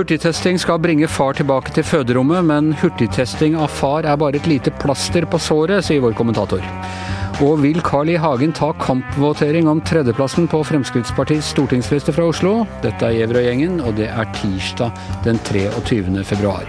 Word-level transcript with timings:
Hurtigtesting 0.00 0.56
skal 0.56 0.78
bringe 0.80 1.04
far 1.12 1.34
tilbake 1.36 1.74
til 1.76 1.84
føderommet, 1.84 2.46
men 2.48 2.70
hurtigtesting 2.80 3.52
av 3.60 3.68
far 3.68 4.06
er 4.08 4.16
bare 4.16 4.38
et 4.38 4.46
lite 4.48 4.72
plaster 4.80 5.26
på 5.28 5.36
såret, 5.36 5.84
sier 5.84 6.00
vår 6.00 6.14
kommentator. 6.16 6.64
Og 7.44 7.60
vil 7.60 7.82
Carl 7.84 8.08
I. 8.08 8.16
Hagen 8.16 8.54
ta 8.56 8.70
kampvotering 8.80 9.68
om 9.68 9.82
tredjeplassen 9.84 10.48
på 10.48 10.62
Fremskrittspartiets 10.70 11.52
stortingsliste 11.52 12.16
fra 12.16 12.30
Oslo? 12.32 12.62
Dette 12.80 13.10
er 13.10 13.18
Gjevrøy-gjengen, 13.18 13.76
og 13.84 14.00
det 14.00 14.08
er 14.08 14.32
tirsdag 14.40 14.96
den 15.28 15.36
23. 15.50 16.24
februar. 16.32 16.64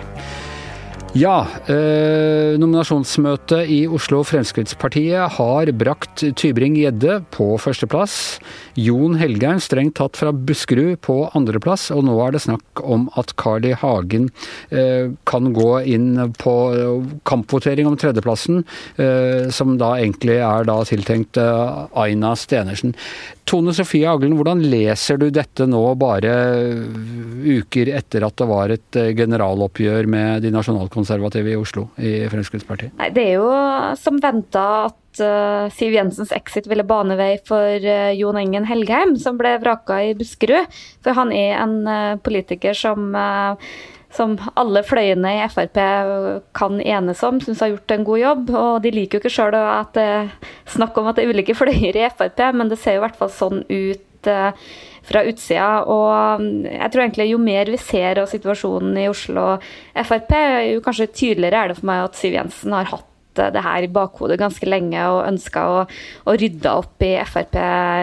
Ja, 1.12 1.42
eh, 1.68 2.54
nominasjonsmøtet 2.56 3.68
i 3.68 3.82
Oslo 3.92 4.22
Fremskrittspartiet 4.24 5.34
har 5.36 5.72
brakt 5.76 6.22
Tybring-Gjedde 6.40 7.18
på 7.36 7.50
førsteplass. 7.60 8.14
Jon 8.80 9.18
Helgheim 9.20 9.60
strengt 9.60 9.98
tatt 10.00 10.16
fra 10.16 10.32
Buskerud 10.32 11.02
på 11.04 11.18
andreplass, 11.36 11.90
og 11.92 12.06
nå 12.08 12.16
er 12.24 12.32
det 12.32 12.44
snakk 12.46 12.80
om 12.80 13.10
at 13.20 13.36
Carl 13.36 13.68
I. 13.68 13.74
Hagen 13.82 14.30
eh, 14.72 15.12
kan 15.28 15.52
gå 15.52 15.82
inn 15.84 16.32
på 16.40 16.56
kampvotering 17.28 17.92
om 17.92 18.00
tredjeplassen, 18.00 18.64
eh, 18.96 19.52
som 19.52 19.76
da 19.82 19.98
egentlig 20.00 20.40
er 20.40 20.64
da 20.72 20.80
tiltenkt 20.88 21.36
eh, 21.44 21.88
Aina 21.92 22.38
Stenersen. 22.40 22.96
Tone 23.52 23.74
Sofie 23.76 24.08
Aglen, 24.08 24.38
hvordan 24.40 24.62
leser 24.64 25.18
du 25.20 25.28
dette 25.34 25.66
nå 25.68 25.82
bare 26.00 26.32
uker 27.42 27.90
etter 27.98 28.24
at 28.24 28.38
det 28.40 28.48
var 28.48 28.72
et 28.72 29.00
eh, 29.00 29.12
generaloppgjør 29.18 30.08
med 30.08 30.46
de 30.46 30.54
nasjonalkonservative 30.56 31.01
i 31.52 31.56
Oslo 31.60 31.88
i 31.98 32.28
Fremskrittspartiet? 32.32 32.96
Nei, 32.98 33.10
Det 33.14 33.24
er 33.24 33.40
jo 33.40 33.52
som 34.00 34.20
venta 34.22 34.66
at 34.90 35.22
uh, 35.22 35.70
Siv 35.74 35.96
Jensens 35.96 36.34
exit 36.36 36.68
ville 36.70 36.86
bane 36.88 37.18
vei 37.20 37.38
for 37.46 37.86
uh, 37.86 38.12
Jon 38.16 38.38
Engen 38.38 38.68
Helgheim, 38.70 39.16
som 39.20 39.40
ble 39.40 39.58
vraka 39.62 40.02
i 40.04 40.14
Buskerud. 40.18 40.70
For 41.04 41.18
han 41.18 41.34
er 41.36 41.58
en 41.62 41.82
uh, 41.88 42.20
politiker 42.22 42.78
som 42.78 43.16
som 44.12 44.34
alle 44.60 44.82
fløyene 44.84 45.30
i 45.38 45.44
Frp 45.48 45.78
kan 46.52 46.82
enes 46.84 47.22
om, 47.24 47.38
syns 47.40 47.62
har 47.64 47.70
gjort 47.72 47.94
en 47.96 48.04
god 48.04 48.20
jobb. 48.20 48.50
Og 48.60 48.74
de 48.84 48.92
liker 48.92 49.18
jo 49.18 49.22
ikke 49.24 49.32
sjøl 49.32 49.56
at 49.56 49.94
det 49.96 50.04
er 50.04 50.34
snakk 50.68 51.00
om 51.00 51.08
at 51.08 51.16
det 51.16 51.24
er 51.24 51.32
ulike 51.32 51.56
fløyer 51.62 51.96
i 51.96 52.10
Frp, 52.12 52.42
men 52.52 52.68
det 52.68 52.82
ser 52.82 52.98
jo 52.98 53.00
i 53.00 53.06
hvert 53.06 53.16
fall 53.16 53.32
sånn 53.32 53.64
ut 53.70 54.08
fra 54.28 55.24
utsida. 55.28 55.70
Og 55.90 56.42
mm, 56.42 56.66
jeg 56.70 56.92
tror 56.94 57.06
egentlig 57.06 57.30
jo 57.32 57.40
mer 57.42 57.72
vi 57.72 57.80
ser 57.82 58.22
av 58.22 58.30
situasjonen 58.32 59.00
i 59.02 59.08
Oslo 59.12 59.48
og 59.56 59.72
Frp, 60.08 60.36
jo 60.72 60.84
kanskje 60.86 61.12
tydeligere 61.12 61.64
er 61.64 61.72
det 61.72 61.80
for 61.80 61.90
meg 61.92 62.06
at 62.08 62.20
Siv 62.20 62.38
Jensen 62.38 62.76
har 62.78 62.92
hatt 62.92 63.08
det 63.40 63.64
her 63.64 63.86
i 63.86 63.92
bakhodet 63.92 64.40
ganske 64.42 64.68
lenge 64.68 65.00
og 65.08 65.24
ønska 65.30 65.64
å, 65.64 65.80
å 66.28 66.36
rydde 66.36 66.74
opp 66.82 67.06
i 67.08 67.14
Frp 67.24 67.58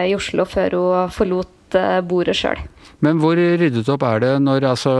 i 0.09 0.15
Oslo 0.17 0.45
før 0.49 0.77
hun 0.79 1.13
forlot 1.13 1.77
eh, 1.77 1.99
bordet 2.01 2.37
sjøl. 2.39 2.63
Men 3.05 3.21
hvor 3.21 3.37
ryddet 3.37 3.87
opp 3.93 4.03
er 4.03 4.23
det 4.25 4.31
når 4.43 4.65
altså 4.73 4.93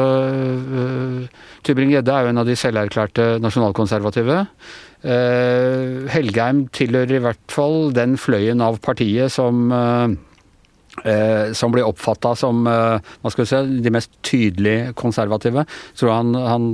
Tybring-Gjedde 1.67 2.13
er 2.13 2.23
jo 2.23 2.31
en 2.31 2.39
av 2.39 2.47
de 2.47 2.55
selverklærte 2.55 3.25
nasjonalkonservative. 3.43 4.37
Helgheim 6.13 6.61
tilhører 6.75 7.17
i 7.17 7.21
hvert 7.25 7.51
fall 7.51 7.89
den 7.95 8.15
fløyen 8.19 8.63
av 8.63 8.79
partiet 8.85 9.33
som 9.35 9.67
Eh, 11.03 11.53
som 11.53 11.71
blir 11.71 11.85
oppfatta 11.87 12.33
som 12.35 12.65
eh, 12.67 13.35
si, 13.45 13.59
de 13.83 13.91
mest 13.93 14.11
tydelig 14.25 14.95
konservative. 14.99 15.65
Så 15.93 16.09
han, 16.11 16.33
han, 16.35 16.71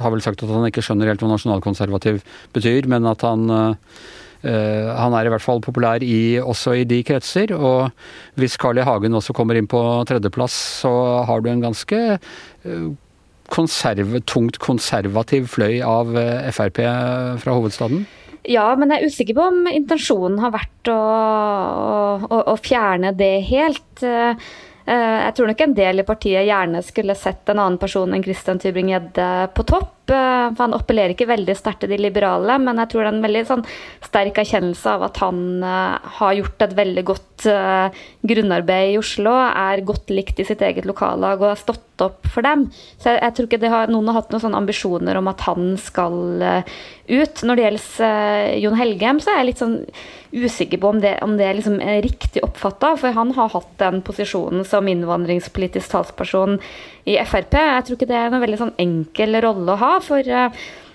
har 0.00 0.14
vel 0.14 0.22
sagt 0.24 0.42
at 0.42 0.50
han 0.50 0.66
ikke 0.66 0.82
skjønner 0.84 1.12
helt 1.12 1.22
hva 1.22 1.30
nasjonalkonservativ 1.34 2.22
betyr, 2.56 2.88
men 2.90 3.06
at 3.06 3.22
han 3.26 3.46
eh, 3.52 4.08
han 4.38 5.14
er 5.18 5.26
i 5.26 5.30
hvert 5.32 5.42
fall 5.42 5.60
populær 5.62 6.02
i, 6.06 6.38
også 6.38 6.76
i 6.78 6.86
de 6.88 7.00
kretser. 7.06 7.52
Og 7.54 7.90
hvis 8.38 8.54
Carl 8.60 8.78
I. 8.78 8.86
Hagen 8.86 9.18
også 9.18 9.34
kommer 9.36 9.58
inn 9.58 9.66
på 9.70 9.80
tredjeplass, 10.08 10.54
så 10.84 10.92
har 11.26 11.42
du 11.42 11.50
en 11.50 11.64
ganske 11.64 11.98
konserv, 13.50 14.14
tungt 14.30 14.60
konservativ 14.62 15.50
fløy 15.50 15.80
av 15.82 16.14
Frp 16.54 16.78
fra 17.42 17.56
hovedstaden. 17.58 18.06
Ja, 18.48 18.68
men 18.80 18.92
jeg 18.92 19.02
er 19.02 19.10
usikker 19.12 19.36
på 19.36 19.48
om 19.50 19.68
intensjonen 19.68 20.38
har 20.40 20.54
vært 20.54 20.88
å, 20.88 20.96
å, 22.24 22.38
å 22.48 22.56
fjerne 22.56 23.12
det 23.16 23.34
helt. 23.50 24.00
Eh, 24.00 24.48
jeg 24.88 25.34
tror 25.36 25.50
nok 25.50 25.60
en 25.60 25.76
del 25.76 26.00
i 26.00 26.06
partiet 26.08 26.46
gjerne 26.48 26.80
skulle 26.86 27.16
sett 27.18 27.52
en 27.52 27.60
annen 27.60 27.76
person 27.80 28.14
enn 28.16 28.24
Christian 28.24 28.60
Tybring-Gjedde 28.62 29.28
på 29.52 29.66
topp. 29.68 29.97
Eh, 30.10 30.46
for 30.54 30.64
han 30.64 30.76
appellerer 30.76 31.14
ikke 31.14 31.28
veldig 31.28 31.56
sterkt 31.58 31.82
til 31.84 31.92
de 31.92 32.00
liberale, 32.00 32.58
men 32.62 32.80
jeg 32.82 32.92
tror 32.92 33.04
det 33.04 33.10
er 33.10 33.16
en 33.16 33.26
veldig 33.26 33.44
sånn, 33.48 33.64
sterk 34.04 34.40
erkjennelse 34.42 34.94
av 34.94 35.04
at 35.08 35.20
han 35.22 35.40
uh, 35.64 35.98
har 36.18 36.36
gjort 36.38 36.64
et 36.64 36.74
veldig 36.78 37.04
godt 37.08 37.46
uh, 37.50 38.04
grunnarbeid 38.28 38.94
i 38.94 38.98
Oslo, 39.00 39.34
er 39.48 39.84
godt 39.86 40.12
likt 40.14 40.40
i 40.40 40.46
sitt 40.48 40.62
eget 40.64 40.88
lokallag 40.88 41.42
og 41.42 41.52
har 41.52 41.60
stått 41.60 42.04
opp 42.04 42.28
for 42.30 42.46
dem. 42.46 42.68
Så 43.00 43.12
jeg, 43.12 43.20
jeg 43.24 43.36
tror 43.36 43.48
ikke 43.48 43.72
har, 43.72 43.90
noen 43.92 44.10
har 44.10 44.20
hatt 44.20 44.32
noen 44.32 44.44
sånne 44.44 44.62
ambisjoner 44.62 45.18
om 45.18 45.30
at 45.30 45.42
han 45.48 45.72
skal 45.82 46.18
uh, 46.42 46.78
ut. 47.08 47.42
Når 47.42 47.58
det 47.58 47.66
gjelder 47.66 48.54
Jon 48.62 48.78
Helgem, 48.78 49.20
så 49.22 49.32
er 49.32 49.42
jeg 49.42 49.50
litt 49.50 49.64
sånn 49.64 49.78
usikker 50.28 50.80
på 50.80 50.92
om 50.92 51.00
det, 51.00 51.14
om 51.24 51.38
det 51.38 51.48
liksom 51.56 51.78
er 51.80 52.02
riktig 52.04 52.42
oppfatta, 52.44 52.94
for 53.00 53.16
han 53.16 53.32
har 53.36 53.50
hatt 53.54 53.70
den 53.80 54.02
posisjonen 54.04 54.66
som 54.68 54.88
innvandringspolitisk 54.90 55.94
talsperson 55.94 56.58
i 57.08 57.16
Frp. 57.24 57.56
Jeg 57.56 57.86
tror 57.86 57.98
ikke 57.98 58.10
det 58.10 58.18
er 58.18 58.32
noen 58.32 58.44
veldig 58.44 58.60
sånn 58.60 58.76
enkel 58.82 59.40
rolle 59.44 59.74
å 59.74 59.80
ha. 59.80 59.90
For 60.04 60.32
uh, 60.34 60.48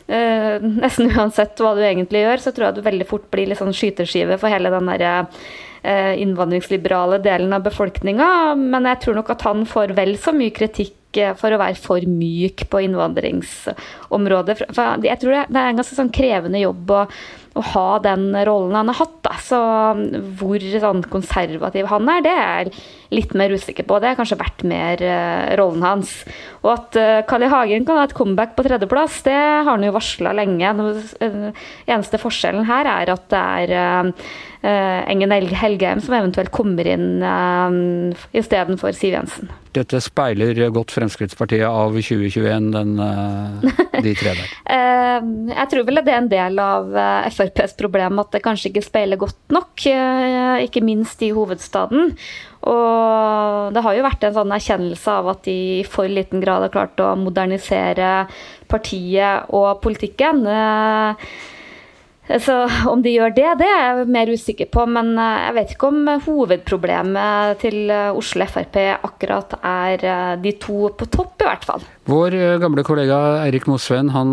nesten 0.84 1.14
uansett 1.14 1.62
hva 1.64 1.74
du 1.78 1.84
egentlig 1.84 2.26
gjør, 2.26 2.44
så 2.44 2.56
tror 2.56 2.70
jeg 2.70 2.80
du 2.80 2.88
veldig 2.88 3.10
fort 3.10 3.30
blir 3.34 3.50
litt 3.50 3.62
sånn 3.62 3.76
skyteskive 3.76 4.40
for 4.42 4.54
hele 4.54 4.74
den 4.74 4.92
der 4.92 5.06
uh, 5.24 6.14
innvandringsliberale 6.20 7.22
delen 7.24 7.56
av 7.56 7.66
befolkninga. 7.68 8.28
Men 8.60 8.92
jeg 8.92 9.06
tror 9.06 9.22
nok 9.22 9.34
at 9.36 9.48
han 9.48 9.66
får 9.70 9.96
vel 9.98 10.18
så 10.22 10.36
mye 10.36 10.56
kritikk 10.56 11.00
for 11.38 11.54
å 11.54 11.60
være 11.62 11.78
for 11.78 12.02
myk 12.10 12.64
på 12.74 12.80
innvandringsområdet. 12.88 14.56
For 14.74 15.06
jeg 15.06 15.20
tror 15.22 15.36
det 15.46 15.60
er 15.62 15.68
en 15.70 15.78
ganske 15.78 15.98
sånn 15.98 16.10
krevende 16.14 16.64
jobb 16.64 16.90
å 16.90 17.04
å 17.54 17.62
ha 17.74 17.88
den 18.02 18.32
rollen 18.48 18.76
han 18.76 18.90
har 18.90 18.98
hatt. 19.04 19.16
Da. 19.26 19.36
Så 19.42 19.60
hvor 20.40 20.64
sånn 20.74 21.04
konservativ 21.12 21.88
han 21.92 22.10
er, 22.10 22.24
det 22.26 22.34
er 22.34 22.52
jeg 22.64 22.74
litt 23.14 23.36
mer 23.38 23.54
usikker 23.54 23.86
på. 23.88 24.00
Det 24.02 24.10
har 24.10 24.18
kanskje 24.18 24.40
vært 24.42 24.66
mer 24.70 25.04
uh, 25.06 25.54
rollen 25.60 25.86
hans. 25.86 26.16
Og 26.64 26.72
at 26.74 26.98
uh. 26.98 27.48
Hagen 27.54 27.86
kan 27.86 28.00
ha 28.00 28.08
et 28.08 28.16
comeback 28.18 28.56
på 28.58 28.66
tredjeplass, 28.66 29.22
det 29.28 29.38
har 29.38 29.70
han 29.70 29.86
jo 29.86 29.94
varsla 29.94 30.34
lenge. 30.38 30.74
Den 31.22 31.52
eneste 31.86 32.22
forskjellen 32.22 32.66
her 32.70 32.90
er 32.90 33.14
at 33.14 33.28
det 33.34 33.44
er 33.44 33.76
uh, 33.78 34.32
Engen 34.64 35.34
Helgheim 35.34 36.02
som 36.02 36.16
eventuelt 36.18 36.54
kommer 36.56 36.88
inn 36.90 37.22
uh, 37.22 38.24
istedenfor 38.34 38.98
Siv 38.98 39.14
Jensen. 39.20 39.54
Dette 39.74 40.00
speiler 40.04 40.60
godt 40.74 40.94
Fremskrittspartiet 40.94 41.66
av 41.66 41.96
2021, 41.98 42.72
den, 42.76 42.94
de 44.06 44.16
tre 44.20 44.36
der? 44.38 44.52
jeg 45.60 45.68
tror 45.72 45.88
vel 45.88 46.02
det 46.02 46.14
er 46.14 46.22
en 46.22 46.32
del 46.32 46.62
av 46.62 46.92
FrPs 47.34 47.76
problem 47.80 48.22
at 48.22 48.34
det 48.36 48.44
kanskje 48.46 48.70
ikke 48.72 48.86
speiler 48.86 49.22
godt 49.22 49.54
nok, 49.54 49.86
eh, 49.90 50.66
ikke 50.68 50.84
minst 50.86 51.22
i 51.26 51.32
hovedstaden. 51.36 52.14
Og 52.70 53.74
det 53.76 53.84
har 53.84 53.98
jo 53.98 54.06
vært 54.06 54.28
en 54.28 54.36
sånn 54.38 54.54
erkjennelse 54.56 55.16
av 55.20 55.32
at 55.34 55.42
de 55.48 55.58
i 55.80 55.88
for 55.88 56.10
liten 56.10 56.44
grad 56.44 56.66
har 56.66 56.74
klart 56.74 57.02
å 57.04 57.14
modernisere 57.20 58.28
partiet 58.72 59.52
og 59.54 59.82
politikken. 59.84 60.46
Eh, 62.28 62.40
så 62.42 62.64
om 62.90 63.02
de 63.04 63.14
gjør 63.14 63.34
det, 63.36 63.48
det 63.60 63.68
er 63.68 63.84
jeg 63.84 64.12
mer 64.14 64.32
usikker 64.32 64.70
på. 64.74 64.86
Men 64.90 65.14
eh, 65.18 65.48
jeg 65.48 65.58
vet 65.58 65.74
ikke 65.76 65.90
om 65.92 66.12
hovedproblemet 66.28 67.64
til 67.64 67.92
Oslo 67.92 68.48
Frp 68.50 68.80
akkurat 68.94 69.58
er 69.60 70.38
de 70.42 70.56
to 70.62 70.90
på 70.98 71.08
topp, 71.12 71.42
i 71.44 71.50
hvert 71.50 71.68
fall. 71.68 71.84
Vår 72.10 72.36
eh, 72.36 72.58
gamle 72.62 72.84
kollega 72.86 73.20
Eirik 73.46 73.68
Mosveen 73.70 74.12
han 74.14 74.32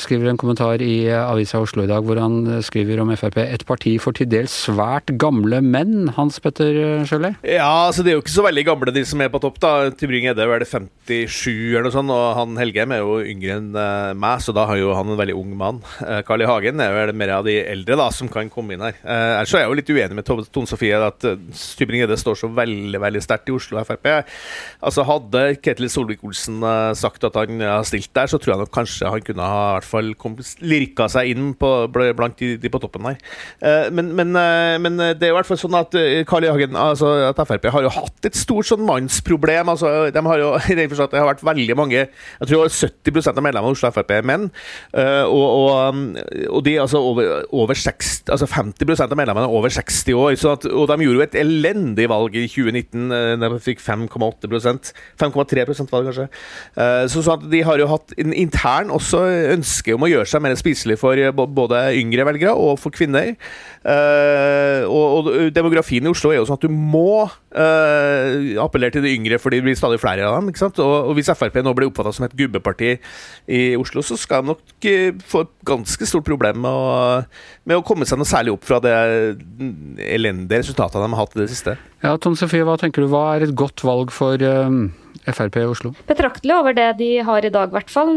skriver 0.00 0.32
en 0.32 0.40
kommentar 0.40 0.82
i 0.82 1.08
Avisa 1.14 1.60
Oslo 1.62 1.84
i 1.84 1.90
dag 1.90 2.04
hvor 2.06 2.18
han 2.20 2.60
skriver 2.64 3.02
om 3.02 3.12
Frp 3.16 3.38
et 3.42 3.64
parti 3.66 3.94
for 4.02 4.16
til 4.16 4.28
dels 4.30 4.54
svært 4.66 5.12
gamle 5.20 5.60
menn. 5.64 6.10
Hans 6.16 6.38
Petter 6.42 7.04
Sjøli? 7.08 7.32
Ja, 7.46 7.88
altså 7.88 8.04
det 8.04 8.12
er 8.12 8.18
jo 8.18 8.24
ikke 8.24 8.34
så 8.34 8.46
veldig 8.46 8.66
gamle 8.66 8.94
de 8.94 9.04
som 9.06 9.22
er 9.22 9.30
på 9.32 9.40
topp. 9.42 9.60
da. 9.62 9.90
Tybring-Edde 9.98 10.44
er 10.44 10.62
det 10.62 10.70
57 10.70 11.48
eller 11.48 11.86
noe 11.88 11.94
sånt, 11.94 12.12
og 12.14 12.38
han 12.38 12.58
Helgheim 12.60 12.94
er 12.94 13.02
jo 13.02 13.18
yngre 13.22 13.58
enn 13.58 13.70
meg, 14.18 14.42
så 14.44 14.54
da 14.56 14.66
har 14.70 14.80
jo 14.80 14.94
han 14.96 15.12
en 15.12 15.20
veldig 15.20 15.36
ung 15.38 15.54
mann. 15.58 15.80
Carl 16.26 16.44
I. 16.44 16.48
Hagen 16.48 16.82
er 16.82 16.92
jo 16.92 17.08
mer 17.18 17.34
av 17.38 17.46
de 17.48 17.58
eldre 17.60 17.98
da, 17.98 18.08
som 18.14 18.30
kan 18.32 18.50
komme 18.52 18.76
inn 18.76 18.84
her. 18.84 18.98
Ellers 19.04 19.54
er 19.54 19.64
jeg 19.64 19.70
jo 19.72 19.78
litt 19.78 19.92
uenig 19.92 20.18
med 20.18 20.28
Tone 20.28 20.70
Sofie 20.70 20.98
at 20.98 21.24
Stubring-Gjedde 21.56 22.18
står 22.20 22.38
så 22.42 22.50
veldig 22.54 23.00
veldig 23.02 23.22
sterkt 23.24 23.50
i 23.50 23.56
Oslo 23.56 23.82
Frp. 23.86 24.08
Altså 24.84 25.04
Hadde 25.08 25.44
Ketil 25.62 25.90
Solvik-Olsen 25.92 26.62
sagt 26.98 27.24
at 27.26 27.36
han 27.38 27.62
har 27.62 27.86
stilt 27.88 28.10
der, 28.14 28.30
så 28.30 28.40
tror 28.40 28.54
jeg 28.54 28.62
nok 28.62 28.74
kanskje 28.74 29.10
han 29.12 29.24
kunne 29.24 29.48
ha 29.48 29.62
i 29.68 29.74
hvert 29.78 29.88
fall 29.88 30.12
lirka 30.64 31.08
seg 31.12 31.32
inn 31.32 31.52
på, 31.58 31.70
blant 31.92 32.38
de, 32.40 32.54
de, 32.60 32.70
på 32.72 32.80
toppen 32.82 33.08
her. 33.10 33.18
Eh, 33.60 33.88
men, 33.94 34.12
men, 34.16 34.34
eh, 34.38 34.76
men, 34.82 34.98
det 34.98 35.28
er 35.28 35.32
i 35.32 35.36
hvert 35.36 35.48
fall 35.48 35.60
sånn 35.60 35.78
at 35.78 35.94
Karl. 36.28 36.46
Hagen, 36.48 36.76
altså 36.78 37.10
at 37.26 37.40
Frp 37.44 37.66
har 37.74 37.82
jo 37.84 37.90
hatt 37.92 38.24
et 38.28 38.36
stort 38.38 38.68
sånn 38.70 38.84
mannsproblem. 38.86 39.68
altså 39.68 40.06
de 40.14 40.22
har 40.24 40.40
jo, 40.40 40.52
Det 40.78 41.18
har 41.18 41.26
vært 41.28 41.42
veldig 41.44 41.74
mange 41.76 41.98
Jeg 41.98 42.48
tror 42.48 42.70
70% 42.70 43.36
av 43.36 43.44
medlemmene 43.44 43.72
av 43.72 43.74
Oslo 43.74 43.90
Frp 43.92 44.14
er 44.14 44.26
menn. 44.26 44.46
Og, 44.94 45.48
og, 45.48 46.16
og 46.48 46.62
de 46.64 46.76
altså 46.80 46.97
over, 46.98 47.44
over 47.54 47.78
60, 47.78 48.28
altså 48.34 48.48
50% 48.50 49.12
av 49.12 49.18
medlemmene 49.18 49.48
er 49.48 49.56
over 49.58 49.72
60 49.72 50.16
år. 50.18 50.36
At, 50.52 50.66
og 50.68 50.88
de 50.90 50.98
gjorde 51.04 51.20
jo 51.20 51.26
et 51.26 51.38
elendig 51.40 52.08
valg 52.10 52.36
i 52.38 52.46
2019. 52.50 53.14
De 53.42 53.50
fikk 53.64 53.82
5,8% 53.84 54.92
5,3 55.18 55.64
var 55.68 56.02
det 56.02 56.10
kanskje. 56.10 56.28
Så, 57.10 57.22
så 57.24 57.36
De 57.42 57.62
har 57.64 57.80
jo 57.80 57.88
hatt 57.90 58.14
en 58.20 58.34
intern 58.36 58.92
også 58.94 59.22
ønske 59.54 59.94
om 59.94 60.04
å 60.06 60.10
gjøre 60.10 60.28
seg 60.28 60.44
mer 60.44 60.56
spiselig 60.58 60.98
for 61.00 61.18
både 61.34 61.82
yngre 61.98 62.26
velgere 62.28 62.54
og 62.56 62.78
for 62.82 62.94
kvinner. 62.94 63.34
Og, 63.88 65.04
og 65.18 65.30
demografien 65.54 66.06
i 66.06 66.12
Oslo 66.12 66.32
er 66.32 66.40
jo 66.40 66.48
sånn 66.48 66.60
at 66.60 66.66
du 66.66 66.72
må 66.72 67.26
appellere 67.58 68.96
til 68.96 69.06
de 69.06 69.14
yngre, 69.16 69.40
for 69.42 69.54
det 69.54 69.62
blir 69.64 69.78
stadig 69.78 70.00
flere 70.02 70.26
av 70.28 70.38
dem. 70.38 70.50
ikke 70.52 70.64
sant? 70.64 70.80
Og, 70.82 71.10
og 71.10 71.18
hvis 71.18 71.30
Frp 71.38 71.60
nå 71.62 71.74
blir 71.76 71.90
oppfatta 71.90 72.14
som 72.14 72.26
et 72.26 72.36
gubbeparti 72.38 72.94
i 73.54 73.62
Oslo, 73.78 74.04
så 74.04 74.18
skal 74.20 74.44
de 74.44 74.52
nok 74.52 74.88
få 75.28 75.44
et 75.46 75.54
ganske 75.68 76.08
stort 76.08 76.26
problem 76.28 76.62
med 76.64 76.70
å, 76.72 76.87
med 77.68 77.78
å 77.78 77.84
komme 77.86 78.06
seg 78.08 78.20
noe 78.20 78.28
særlig 78.28 78.54
opp 78.54 78.66
fra 78.68 78.80
det 78.84 78.94
elendige 80.04 80.62
resultatet 80.62 81.00
de 81.00 81.10
har 81.10 81.20
hatt 81.20 81.36
i 81.36 81.42
det 81.42 81.50
siste. 81.52 81.76
Ja, 82.04 82.14
Tom 82.20 82.36
Sofie, 82.38 82.66
hva 82.66 82.78
tenker 82.80 83.04
du? 83.04 83.10
Hva 83.12 83.24
er 83.34 83.46
et 83.48 83.56
godt 83.58 83.84
valg 83.86 84.12
for 84.14 84.40
um, 84.42 84.88
Frp 85.34 85.60
i 85.60 85.66
Oslo? 85.68 85.92
Betraktelig 86.08 86.54
over 86.56 86.76
det 86.76 86.88
de 87.00 87.10
har 87.26 87.44
i 87.44 87.52
dag, 87.52 87.70
i 87.70 87.76
hvert 87.76 87.92
fall. 87.92 88.12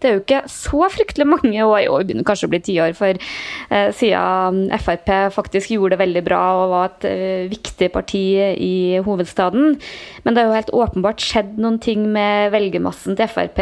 Det 0.00 0.08
er 0.08 0.16
jo 0.16 0.22
ikke 0.24 0.42
så 0.50 0.88
fryktelig 0.92 1.28
mange 1.28 1.54
i 1.56 1.64
år 1.64 2.06
begynner 2.06 2.26
kanskje 2.26 2.48
å 2.48 2.52
bli 2.52 2.60
tiår, 2.64 2.94
for 2.98 3.16
eh, 3.16 3.90
siden 3.96 4.66
Frp 4.82 5.12
faktisk 5.34 5.72
gjorde 5.74 5.94
det 5.94 6.02
veldig 6.02 6.24
bra 6.26 6.42
og 6.60 6.72
var 6.72 6.90
et 6.90 7.08
eh, 7.10 7.46
viktig 7.50 7.90
parti 7.94 8.24
i 8.62 9.00
hovedstaden. 9.06 9.76
Men 10.24 10.34
det 10.34 10.42
har 10.42 10.50
jo 10.50 10.58
helt 10.58 10.74
åpenbart 10.82 11.22
skjedd 11.22 11.56
noen 11.62 11.78
ting 11.82 12.06
med 12.14 12.52
velgermassen 12.54 13.18
til 13.18 13.30
Frp, 13.30 13.60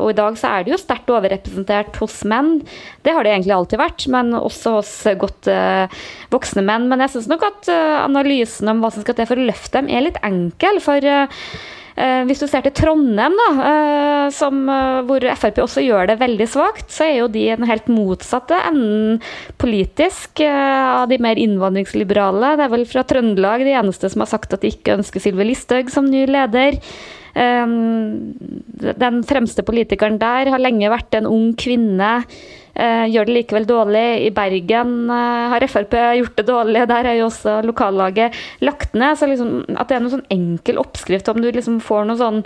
og 0.00 0.10
i 0.12 0.18
dag 0.18 0.38
så 0.40 0.52
er 0.52 0.66
det 0.66 0.74
jo 0.74 0.80
sterkt 0.80 1.10
overrepresentert 1.12 1.98
hos 2.02 2.20
menn. 2.28 2.60
Det 3.06 3.14
har 3.14 3.26
det 3.26 3.34
egentlig 3.34 3.56
alltid 3.56 3.80
vært, 3.80 4.06
men 4.12 4.34
også 4.38 4.76
hos 4.78 4.92
godt 5.20 5.50
eh, 5.52 6.02
voksne 6.34 6.64
menn. 6.66 6.88
Men 6.90 7.04
jeg 7.04 7.16
syns 7.16 7.30
nok 7.30 7.46
at 7.48 7.70
eh, 7.72 7.96
analysen 8.02 8.70
om 8.72 8.82
hva 8.82 8.92
som 8.94 9.04
skal 9.04 9.18
til 9.18 9.28
for 9.30 9.40
å 9.40 9.48
løfte 9.48 9.80
dem, 9.80 9.90
er 9.90 10.06
litt 10.08 10.20
enkel. 10.26 10.80
For 10.84 11.10
hvis 11.96 12.42
du 12.42 12.44
ser 12.44 12.60
til 12.66 12.74
Trondheim, 12.76 13.32
da, 13.40 13.46
uh, 13.56 14.26
som, 14.34 14.58
uh, 14.68 15.00
hvor 15.08 15.24
Frp 15.40 15.62
også 15.62 15.80
gjør 15.80 16.10
det 16.10 16.18
veldig 16.20 16.48
svakt, 16.52 16.90
så 16.92 17.06
er 17.06 17.14
jo 17.22 17.28
de 17.32 17.46
den 17.54 17.68
helt 17.68 17.88
motsatte 17.88 18.58
enden 18.68 19.22
politisk 19.56 20.42
av 20.44 21.06
de 21.08 21.16
mer 21.22 21.40
innvandringsliberale. 21.40 22.56
Det 22.58 22.66
er 22.66 22.74
vel 22.74 22.84
fra 22.90 23.06
Trøndelag 23.08 23.64
de 23.64 23.76
eneste 23.80 24.10
som 24.12 24.24
har 24.24 24.32
sagt 24.34 24.52
at 24.52 24.64
de 24.64 24.74
ikke 24.74 24.98
ønsker 24.98 25.24
Sylvi 25.24 25.48
Listhaug 25.48 25.88
som 25.92 26.10
ny 26.10 26.26
leder. 26.28 26.76
Den 27.36 29.18
fremste 29.28 29.64
politikeren 29.66 30.16
der 30.20 30.48
har 30.52 30.62
lenge 30.62 30.88
vært 30.92 31.18
en 31.18 31.28
ung 31.28 31.50
kvinne 31.60 32.12
Eh, 32.26 32.65
gjør 32.76 33.28
det 33.28 33.34
likevel 33.36 33.66
dårlig. 33.68 34.04
I 34.26 34.30
Bergen 34.34 35.10
eh, 35.12 35.46
har 35.52 35.66
Frp 35.70 35.94
gjort 36.18 36.36
det 36.38 36.46
dårlig. 36.48 36.82
Der 36.90 37.08
er 37.08 37.18
jo 37.18 37.28
også 37.30 37.58
lokallaget 37.66 38.36
lagt 38.64 38.94
ned. 38.94 39.16
Så 39.18 39.28
liksom, 39.30 39.52
at 39.76 39.88
det 39.88 39.96
er 39.96 40.04
noen 40.04 40.14
sånn 40.18 40.34
enkel 40.34 40.80
oppskrift 40.82 41.30
om 41.32 41.40
du 41.42 41.48
liksom 41.54 41.78
får 41.84 42.06
noen 42.08 42.20
sånn 42.20 42.42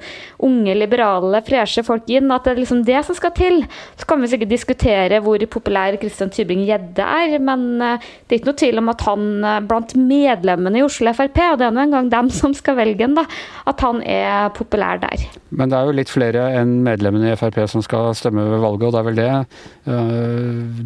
unge, 0.47 0.77
liberale, 0.79 1.43
freshe 1.47 1.85
folk 1.87 2.09
inn, 2.11 2.31
at 2.35 2.47
det 2.47 2.55
er 2.55 2.63
liksom 2.63 2.85
det 2.87 3.03
som 3.09 3.19
skal 3.19 3.35
til. 3.37 3.63
Så 4.01 4.09
kan 4.09 4.23
vi 4.23 4.31
sikkert 4.33 4.53
diskutere 4.53 5.21
hvor 5.25 5.43
populær 5.51 5.99
Christian 6.01 6.33
Tybring-Gjedde 6.35 7.07
er, 7.07 7.37
men 7.43 7.67
eh, 7.85 8.09
det 8.27 8.37
er 8.37 8.43
ikke 8.43 8.53
noe 8.53 8.63
tvil 8.65 8.83
om 8.83 8.93
at 8.95 9.07
han 9.09 9.29
blant 9.69 9.97
medlemmene 9.99 10.81
i 10.81 10.87
Oslo 10.87 11.13
Frp, 11.17 11.41
og 11.53 11.61
det 11.61 11.69
er 11.69 11.75
nå 11.75 11.85
engang 11.85 12.11
dem 12.13 12.31
som 12.35 12.55
skal 12.57 12.79
velge 12.79 13.07
ham, 13.07 13.19
at 13.19 13.83
han 13.85 14.03
er 14.07 14.51
populær 14.57 15.01
der. 15.03 15.27
Men 15.51 15.71
det 15.71 15.79
er 15.79 15.89
jo 15.89 15.97
litt 15.99 16.13
flere 16.13 16.47
enn 16.61 16.77
medlemmene 16.87 17.33
i 17.33 17.39
Frp 17.39 17.59
som 17.71 17.83
skal 17.85 18.13
stemme 18.19 18.45
ved 18.47 18.63
valget, 18.63 18.87
og 18.87 18.95
det 18.95 19.01
er 19.01 19.09
vel 19.09 19.19
det 19.19 19.31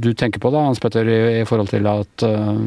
du 0.00 0.10
tenker 0.16 0.42
på 0.42 0.50
da, 0.52 0.64
Hans 0.66 0.81
Petter, 0.82 1.08
i, 1.08 1.19
i 1.40 1.44
forhold 1.48 1.70
til 1.72 1.86
at 1.90 2.25
uh, 2.26 2.60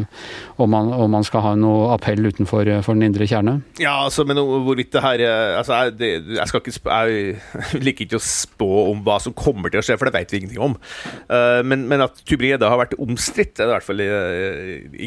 om, 0.58 0.70
man, 0.72 0.92
om, 0.94 1.10
man, 1.12 1.26
skal 1.28 1.44
ha 1.46 1.54
noe 1.60 1.92
appell 1.96 2.26
utenfor 2.28 2.70
for 2.86 2.98
den 2.98 3.08
indre 3.10 3.28
kjerne? 3.30 3.58
Ja, 3.82 3.96
altså, 4.06 4.26
men 4.28 4.40
hvorvidt 4.40 4.94
det 4.96 5.04
her 5.04 5.24
eh, 5.24 5.58
altså, 5.60 5.82
jeg, 5.82 5.96
det, 6.00 6.12
jeg, 6.38 6.48
skal 6.50 6.64
ikke 6.64 6.76
jeg 6.88 7.82
liker 7.86 8.08
ikke 8.08 8.20
å 8.22 8.26
spå 8.26 8.70
om 8.92 9.04
hva 9.06 9.20
som 9.24 9.36
kommer 9.38 9.74
til 9.74 9.82
å 9.82 9.86
skje, 9.86 9.98
for 10.00 10.10
det 10.10 10.18
vet 10.18 10.34
vi 10.34 10.42
ingenting 10.42 10.64
om. 10.64 10.76
Men, 11.28 11.86
men, 11.90 12.02
at 12.04 12.20
Tybring-Gjedde 12.28 12.70
har 12.70 12.80
vært 12.80 12.96
omstridt, 13.02 13.58
er 13.58 13.68
det 13.68 13.70
i 13.70 13.76
hvert 13.76 13.88
fall 13.88 14.04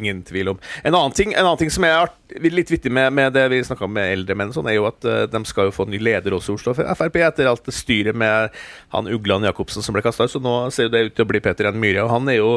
ingen 0.01 0.23
tvil 0.27 0.53
om. 0.55 0.61
En 0.85 0.97
annen 0.97 1.15
ting, 1.17 1.35
en 1.35 1.47
annen 1.47 1.61
ting 1.61 1.73
som 1.73 1.87
er 1.87 2.11
litt 2.41 2.71
vittig 2.71 2.93
med, 2.95 3.12
med 3.17 3.35
det 3.35 3.47
vi 3.53 3.62
snakka 3.67 3.87
om 3.87 3.95
med 3.97 4.12
eldre 4.15 4.37
menn, 4.39 4.53
sånn, 4.55 4.69
er 4.71 4.79
jo 4.79 4.89
at 4.91 5.07
de 5.33 5.43
skal 5.49 5.69
jo 5.69 5.75
få 5.75 5.87
ny 5.91 6.01
leder 6.03 6.37
også 6.37 6.55
i 6.55 6.59
Oslo 6.59 6.75
Frp 6.77 7.19
etter 7.25 7.51
alt 7.51 7.67
det 7.67 7.75
styret 7.77 8.17
med 8.19 8.55
han 8.95 9.11
Ugland 9.11 9.45
Jacobsen 9.49 9.85
som 9.85 9.97
ble 9.97 10.03
kasta 10.05 10.27
ut. 10.27 10.33
Så 10.33 10.43
nå 10.43 10.55
ser 10.75 10.91
det 10.93 11.05
ut 11.09 11.17
til 11.17 11.27
å 11.27 11.31
bli 11.31 11.43
Peter 11.58 11.75
N. 11.75 11.81
Myhre. 11.82 12.06
Og 12.06 12.14
han 12.14 12.29
er 12.32 12.38
jo 12.41 12.50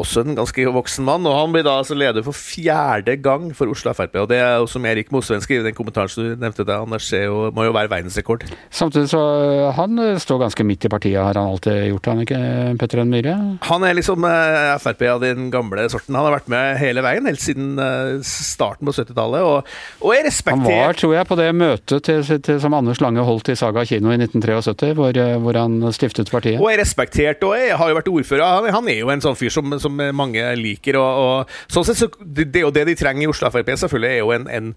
også 0.00 0.24
en 0.24 0.38
ganske 0.38 0.66
voksen 0.74 1.06
mann. 1.06 1.26
Og 1.28 1.36
han 1.36 1.54
blir 1.54 1.64
da 1.66 1.76
altså 1.80 1.96
leder 1.98 2.24
for 2.26 2.36
fjerde 2.36 3.16
gang 3.22 3.50
for 3.56 3.70
Oslo 3.72 3.92
Frp. 3.96 4.16
Og 4.22 4.28
det 4.30 4.40
er 4.40 4.58
jo 4.60 4.68
som 4.70 4.86
Erik 4.88 5.12
Mosveen 5.14 5.42
skriver 5.44 5.64
i 5.64 5.70
den 5.70 5.76
kommentaren 5.76 6.10
som 6.10 6.24
du 6.24 6.34
nevnte, 6.40 6.66
der, 6.66 6.84
Anders, 6.84 7.08
det 7.12 7.24
må 7.28 7.66
jo 7.66 7.74
være 7.76 7.90
verdensrekord. 7.92 8.46
Samtidig 8.70 9.10
så 9.12 9.20
øh, 9.20 9.74
han 9.76 9.98
øh, 9.98 10.18
står 10.20 10.42
ganske 10.44 10.64
midt 10.64 10.84
i 10.84 10.92
partiet, 10.92 11.18
har 11.20 11.36
han 11.38 11.52
alltid 11.52 11.90
gjort, 11.90 12.10
han 12.12 12.24
ikke, 12.24 12.40
Petter 12.80 13.04
N. 13.04 13.12
Myhre? 13.12 13.36
Han 13.68 13.86
er 13.86 13.96
liksom 13.98 14.26
Frp 14.80 15.02
av 15.10 15.22
den 15.22 15.50
gamle 15.52 15.88
sorten. 15.92 16.16
Han 16.16 16.28
har 16.28 16.36
vært 16.38 16.50
med 16.52 16.78
hele 16.80 17.04
veien, 17.04 17.26
helt 17.28 17.42
siden 17.42 17.78
starten 18.26 18.88
på 18.88 18.94
70-tallet, 18.94 19.44
og, 19.46 19.70
og 20.00 20.14
er 20.14 20.26
respektert. 20.28 20.66
Han 20.66 20.86
var, 20.86 20.98
tror 20.98 21.14
jeg, 21.16 21.28
på 21.28 21.38
det 21.40 21.48
møtet 21.56 22.06
til, 22.06 22.24
til, 22.46 22.60
som 22.62 22.76
Anders 22.76 23.00
Lange 23.02 23.24
holdt 23.26 23.52
i 23.52 23.58
Saga 23.58 23.84
kino 23.88 24.12
i 24.12 24.18
1973, 24.20 24.94
hvor, 24.98 25.20
hvor 25.44 25.58
han 25.58 25.78
stiftet 25.96 26.30
partiet. 26.32 26.60
Og 26.60 26.70
er 26.72 26.80
respektert, 26.82 27.42
og 27.46 27.56
er, 27.56 27.74
har 27.80 27.90
jo 27.90 27.98
vært 27.98 28.12
ordfører. 28.12 28.44
Han, 28.46 28.70
han 28.74 28.90
er 28.92 29.00
jo 29.02 29.12
en 29.12 29.24
sånn 29.24 29.38
fyr 29.38 29.52
som, 29.54 29.74
som 29.82 29.89
mange 30.16 30.44
liker. 30.58 30.98
Og, 31.00 31.20
og, 31.24 31.54
sånn 31.72 31.86
sett 31.88 32.00
så 32.00 32.08
det, 32.20 32.48
det, 32.54 32.64
det 32.76 32.86
de 32.90 32.96
trenger 32.98 33.26
i 33.26 33.30
Oslo 33.30 33.50
Frp, 33.52 33.72
selvfølgelig 33.82 34.10
er 34.10 34.20
jo 34.20 34.32
en, 34.34 34.46
en, 34.50 34.70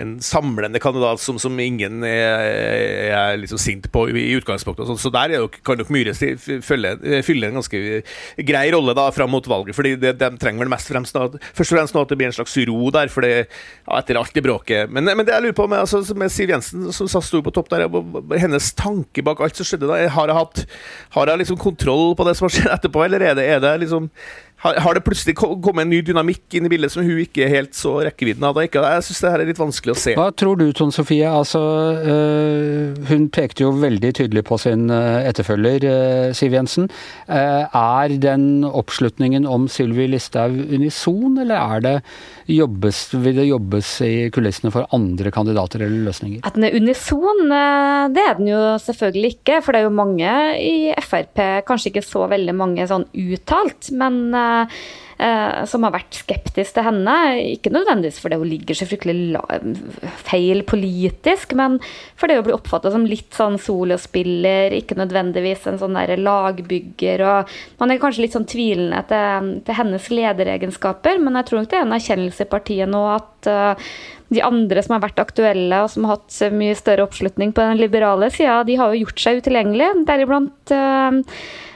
en 0.00 0.14
samlende 0.24 0.80
kandidat 0.82 1.22
som, 1.22 1.38
som 1.42 1.58
ingen 1.60 2.04
er, 2.06 3.10
er 3.16 3.40
liksom 3.40 3.60
sint 3.60 3.90
på 3.92 4.06
i, 4.10 4.26
utgangspunktet. 4.38 4.88
Så, 4.88 4.98
så 5.00 5.12
der 5.14 5.36
jo, 5.36 5.48
kan 5.66 5.80
nok 5.80 5.92
Myhre 5.92 6.14
fylle, 6.14 6.94
fylle, 7.26 7.50
en 7.50 7.58
ganske 7.58 7.80
grei 8.46 8.66
rolle 8.74 8.94
da 8.96 9.08
fram 9.14 9.32
mot 9.34 9.46
valget. 9.50 9.76
fordi 9.76 9.96
de, 10.00 10.14
de 10.16 10.30
trenger 10.40 10.64
vel 10.64 10.72
mest 10.72 10.90
fremst 10.90 11.16
da, 11.16 11.26
først 11.56 11.72
og 11.72 11.78
fremst 11.78 11.96
nå 11.96 12.04
at 12.04 12.12
det 12.12 12.20
blir 12.20 12.30
en 12.30 12.36
slags 12.36 12.56
ro 12.70 12.92
der, 12.94 13.10
for 13.12 13.26
det, 13.26 13.34
ja, 13.86 13.98
etter 13.98 14.20
alt 14.20 14.34
det 14.36 14.44
bråket. 14.46 14.92
Men, 14.92 15.08
men, 15.10 15.26
det 15.26 15.34
jeg 15.34 15.46
lurer 15.48 15.58
på 15.58 15.68
med, 15.70 15.82
altså, 15.82 16.02
med 16.18 16.32
Siv 16.32 16.52
Jensen, 16.52 16.90
som 16.94 17.10
sto 17.10 17.42
på 17.44 17.54
topp 17.54 17.72
der, 17.72 17.88
hennes 18.40 18.72
tanke 18.78 19.24
bak 19.26 19.42
alt 19.42 19.58
som 19.58 19.68
skjedde 19.68 19.90
da, 19.90 20.00
har 20.14 20.30
jeg 20.30 20.38
hatt 20.38 20.64
har 21.16 21.30
jeg 21.30 21.42
liksom 21.42 21.58
kontroll 21.60 22.14
på 22.16 22.26
det 22.26 22.36
som 22.38 22.46
har 22.46 22.54
skjedd 22.54 22.72
etterpå, 22.76 23.04
eller 23.04 23.24
er 23.24 23.36
det, 23.38 23.46
er 23.50 23.62
det 23.62 23.74
liksom 23.84 24.08
har, 24.60 24.76
har, 24.84 24.94
det 24.96 25.04
plutselig 25.06 25.34
kommet 25.38 25.86
en 25.86 25.88
ny 25.88 26.00
dynamikk 26.04 26.56
inn 26.58 26.66
i 26.68 26.70
bildet 26.72 26.92
som 26.92 27.04
hun 27.06 27.22
ikke 27.22 27.48
helt 27.48 27.72
så 27.76 27.94
rekkevidden 28.04 28.44
av? 28.44 28.58
Jeg 28.60 29.04
syns 29.06 29.22
det 29.24 29.30
her 29.32 29.44
er 29.44 29.48
litt 29.48 29.60
vanskelig 29.60 29.94
å 29.94 30.00
se. 30.02 30.12
Hva 30.18 30.28
tror 30.36 30.58
du, 30.60 30.66
Tone 30.76 30.92
Sofie? 30.92 31.24
Altså, 31.24 31.60
øh, 31.96 32.98
hun 33.08 33.28
pekte 33.32 33.64
jo 33.64 33.72
veldig 33.80 34.10
tydelig 34.18 34.44
på 34.50 34.58
sin 34.60 34.90
øh, 34.92 35.22
etterfølger, 35.24 35.86
øh, 35.88 36.34
Siv 36.36 36.56
Jensen. 36.56 36.90
er 37.30 38.16
den 38.20 38.64
oppslutningen 38.66 39.46
om 39.48 39.64
Sylvi 39.70 40.10
Listhaug 40.10 40.58
unison, 40.74 41.38
eller 41.40 41.56
er 41.56 41.84
det 41.86 41.94
jobbes, 42.50 43.00
vil 43.14 43.40
det 43.40 43.48
jobbes 43.48 43.94
i 44.04 44.12
kulissene 44.34 44.72
for 44.74 44.88
andre 44.92 45.32
kandidater 45.32 45.86
eller 45.86 46.10
løsninger? 46.10 46.44
At 46.44 46.58
den 46.58 46.68
er 46.68 46.76
unison, 46.76 47.46
det 47.48 48.26
er 48.26 48.36
den 48.36 48.50
jo 48.50 48.60
selvfølgelig 48.82 49.34
ikke. 49.38 49.60
For 49.64 49.72
det 49.72 49.80
er 49.80 49.88
jo 49.88 49.94
mange 49.94 50.36
i 50.60 50.92
Frp, 51.00 51.40
kanskje 51.68 51.94
ikke 51.94 52.04
så 52.04 52.26
veldig 52.28 52.56
mange 52.58 52.88
sånn 52.90 53.06
uttalt, 53.14 53.92
men 53.96 54.20
eh, 55.20 55.62
som 55.70 55.84
har 55.86 55.94
vært 55.94 56.18
skeptisk 56.22 56.76
til 56.76 56.86
henne. 56.86 57.16
Ikke 57.56 57.72
nødvendigvis 57.74 58.20
fordi 58.22 58.38
hun 58.40 58.50
ligger 58.50 58.78
så 58.78 58.88
fryktelig 58.90 59.40
feil 60.26 60.62
politisk, 60.68 61.54
men 61.58 61.78
fordi 62.20 62.38
hun 62.38 62.46
blir 62.48 62.58
oppfatta 62.58 62.92
som 62.94 63.08
litt 63.08 63.36
sånn 63.36 63.58
solospiller, 63.60 64.76
ikke 64.78 64.98
nødvendigvis 65.00 65.66
en 65.70 65.80
sånn 65.82 65.98
der 65.98 66.20
lagbygger. 66.20 67.26
og 67.26 67.82
Man 67.82 67.92
er 67.92 68.00
kanskje 68.02 68.26
litt 68.26 68.38
sånn 68.38 68.48
tvilende 68.50 69.02
til, 69.10 69.52
til 69.66 69.80
hennes 69.80 70.08
lederegenskaper, 70.12 71.20
men 71.20 71.38
jeg 71.40 71.50
tror 71.50 71.62
nok 71.62 71.74
det 71.74 71.80
er 71.80 71.86
en 71.88 71.98
erkjennelse 71.98 72.46
i 72.46 72.50
partiet 72.50 72.90
nå 72.90 73.04
at 73.10 73.50
uh, 73.50 73.90
de 74.30 74.42
andre 74.46 74.82
som 74.84 74.94
har 74.94 75.02
vært 75.02 75.18
aktuelle 75.22 75.80
og 75.82 75.90
som 75.90 76.06
har 76.06 76.20
hatt 76.20 76.52
mye 76.54 76.76
større 76.78 77.02
oppslutning 77.08 77.50
på 77.54 77.64
den 77.66 77.80
liberale 77.80 78.28
sida, 78.30 78.60
de 78.66 78.76
har 78.78 78.92
jo 78.92 79.02
gjort 79.02 79.22
seg 79.24 79.40
utilgjengelige. 79.42 80.04
Deriblant 80.06 80.70
Eh, 80.70 81.10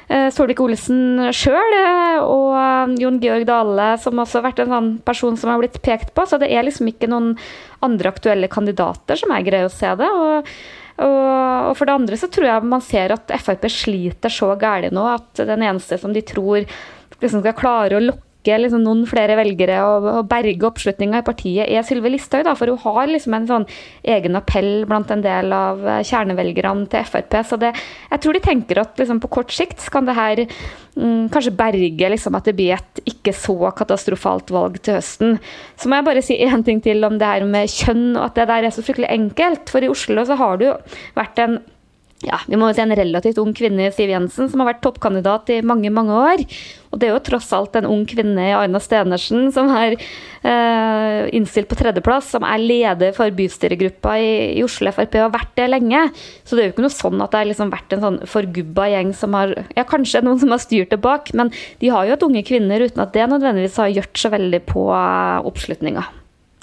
Solvik-Olsen 0.08 1.30
sjøl 1.32 1.76
eh, 1.78 2.20
og 2.20 2.50
eh, 2.58 2.94
Jon 3.00 3.20
Georg 3.22 3.46
Dale, 3.48 3.88
som 4.02 4.20
også 4.20 4.40
har 4.40 4.46
vært 4.50 4.64
en 4.64 4.72
sånn 4.74 4.90
person 5.06 5.38
som 5.40 5.52
har 5.52 5.62
blitt 5.62 5.80
pekt 5.84 6.12
på. 6.16 6.26
Så 6.28 6.38
det 6.40 6.50
er 6.52 6.66
liksom 6.66 6.90
ikke 6.90 7.08
noen 7.10 7.34
andre 7.84 8.12
aktuelle 8.12 8.50
kandidater 8.52 9.18
som 9.20 9.32
jeg 9.34 9.48
greier 9.48 9.70
å 9.70 9.72
se 9.72 9.94
det. 10.00 10.10
Og, 10.10 10.52
og, 11.04 11.22
og, 11.70 11.72
for 11.78 11.88
det 11.88 11.96
andre 11.96 12.20
så 12.20 12.28
tror 12.32 12.50
jeg 12.50 12.70
man 12.74 12.84
ser 12.84 13.16
at 13.16 13.32
Frp 13.40 13.66
sliter 13.72 14.32
så 14.32 14.52
gæli 14.60 14.92
nå 14.94 15.08
at 15.14 15.40
den 15.40 15.64
eneste 15.64 15.98
som 16.00 16.12
de 16.14 16.22
tror 16.26 16.68
liksom 17.20 17.40
skal 17.40 17.56
klare 17.56 17.98
å 17.98 18.06
lokke 18.10 18.33
lokke 18.44 18.60
liksom 18.60 18.84
noen 18.84 19.04
flere 19.08 19.36
velgere 19.38 19.80
og, 19.84 20.04
og 20.04 20.28
berge 20.28 20.66
oppslutninga 20.66 21.22
i 21.22 21.24
partiet, 21.24 21.68
er 21.68 21.82
Sylvi 21.82 22.12
Listhaug. 22.12 22.46
For 22.56 22.68
hun 22.68 22.78
har 22.84 23.08
liksom 23.08 23.34
en 23.34 23.46
sånn 23.48 23.66
egen 24.04 24.36
appell 24.36 24.84
blant 24.86 25.10
en 25.10 25.22
del 25.24 25.52
av 25.52 25.80
kjernevelgerne 26.04 26.88
til 26.92 27.04
Frp. 27.04 27.38
Så 27.44 27.58
det, 27.60 27.72
jeg 28.10 28.20
tror 28.20 28.34
de 28.34 28.44
tenker 28.44 28.80
at 28.80 28.98
liksom, 28.98 29.20
på 29.20 29.32
kort 29.32 29.52
sikt 29.52 29.80
kan 29.92 30.04
det 30.06 30.16
her 30.16 30.44
mm, 30.44 31.30
kanskje 31.32 31.54
berge 31.56 32.10
liksom, 32.12 32.36
at 32.36 32.44
det 32.44 32.56
blir 32.56 32.76
et 32.76 33.04
ikke 33.08 33.34
så 33.34 33.72
katastrofalt 33.76 34.52
valg 34.54 34.80
til 34.84 34.98
høsten. 34.98 35.38
Så 35.80 35.88
må 35.88 36.00
jeg 36.00 36.08
bare 36.10 36.24
si 36.24 36.38
én 36.44 36.64
ting 36.66 36.82
til 36.84 37.04
om 37.04 37.18
det 37.18 37.28
her 37.28 37.46
med 37.48 37.70
kjønn, 37.72 38.12
og 38.18 38.28
at 38.28 38.40
det 38.40 38.50
der 38.50 38.68
er 38.68 38.74
så 38.74 38.84
fryktelig 38.84 39.12
enkelt. 39.12 39.70
For 39.72 39.84
i 39.84 39.92
Oslo 39.92 40.26
så 40.26 40.36
har 40.40 40.60
det 40.60 40.72
jo 40.72 40.76
vært 41.16 41.40
en 41.44 41.62
ja, 42.26 42.38
vi 42.48 42.58
må 42.58 42.68
jo 42.70 42.76
si 42.76 42.82
en 42.84 42.94
relativt 42.96 43.38
ung 43.42 43.52
kvinne, 43.56 43.90
Siv 43.94 44.10
Jensen, 44.12 44.48
som 44.50 44.62
har 44.62 44.72
vært 44.72 44.82
toppkandidat 44.84 45.52
i 45.54 45.60
mange 45.66 45.92
mange 45.94 46.16
år. 46.16 46.44
Og 46.94 47.00
det 47.00 47.08
er 47.08 47.14
jo 47.14 47.22
tross 47.26 47.50
alt 47.56 47.74
en 47.78 47.88
ung 47.90 48.04
kvinne 48.06 48.38
i 48.38 48.54
Aina 48.54 48.78
Stenersen 48.82 49.48
som 49.54 49.70
er 49.74 49.96
eh, 49.98 51.20
innstilt 51.34 51.68
på 51.70 51.78
tredjeplass, 51.80 52.30
som 52.36 52.46
er 52.46 52.62
leder 52.62 53.14
for 53.16 53.34
bystyregruppa 53.34 54.16
i, 54.22 54.32
i, 54.54 54.64
Oslo 54.66 54.92
Frp 54.94 55.18
og 55.18 55.26
har 55.26 55.34
vært 55.34 55.54
det 55.58 55.68
lenge. 55.72 56.04
Så 56.46 56.54
det 56.54 56.64
er 56.64 56.70
jo 56.70 56.76
ikke 56.76 56.86
noe 56.86 56.94
sånn 56.94 57.24
at 57.24 57.34
det 57.34 57.42
har 57.42 57.50
liksom 57.50 57.74
vært 57.74 57.96
en 57.96 58.04
sånn 58.06 58.20
forgubba 58.30 58.90
gjeng 58.94 59.14
som 59.16 59.38
har 59.38 59.56
Ja, 59.74 59.86
kanskje 59.88 60.22
noen 60.24 60.40
som 60.42 60.54
har 60.54 60.62
styrt 60.62 60.94
det 60.94 61.02
bak, 61.02 61.32
men 61.34 61.50
de 61.82 61.90
har 61.92 62.06
jo 62.06 62.14
hatt 62.14 62.26
unge 62.26 62.44
kvinner 62.46 62.82
uten 62.84 63.02
at 63.02 63.14
det 63.16 63.26
nødvendigvis 63.30 63.80
har 63.82 63.92
gjort 63.92 64.20
så 64.20 64.30
veldig 64.34 64.62
på 64.70 64.86
uh, 64.90 65.42
oppslutninga. 65.46 66.06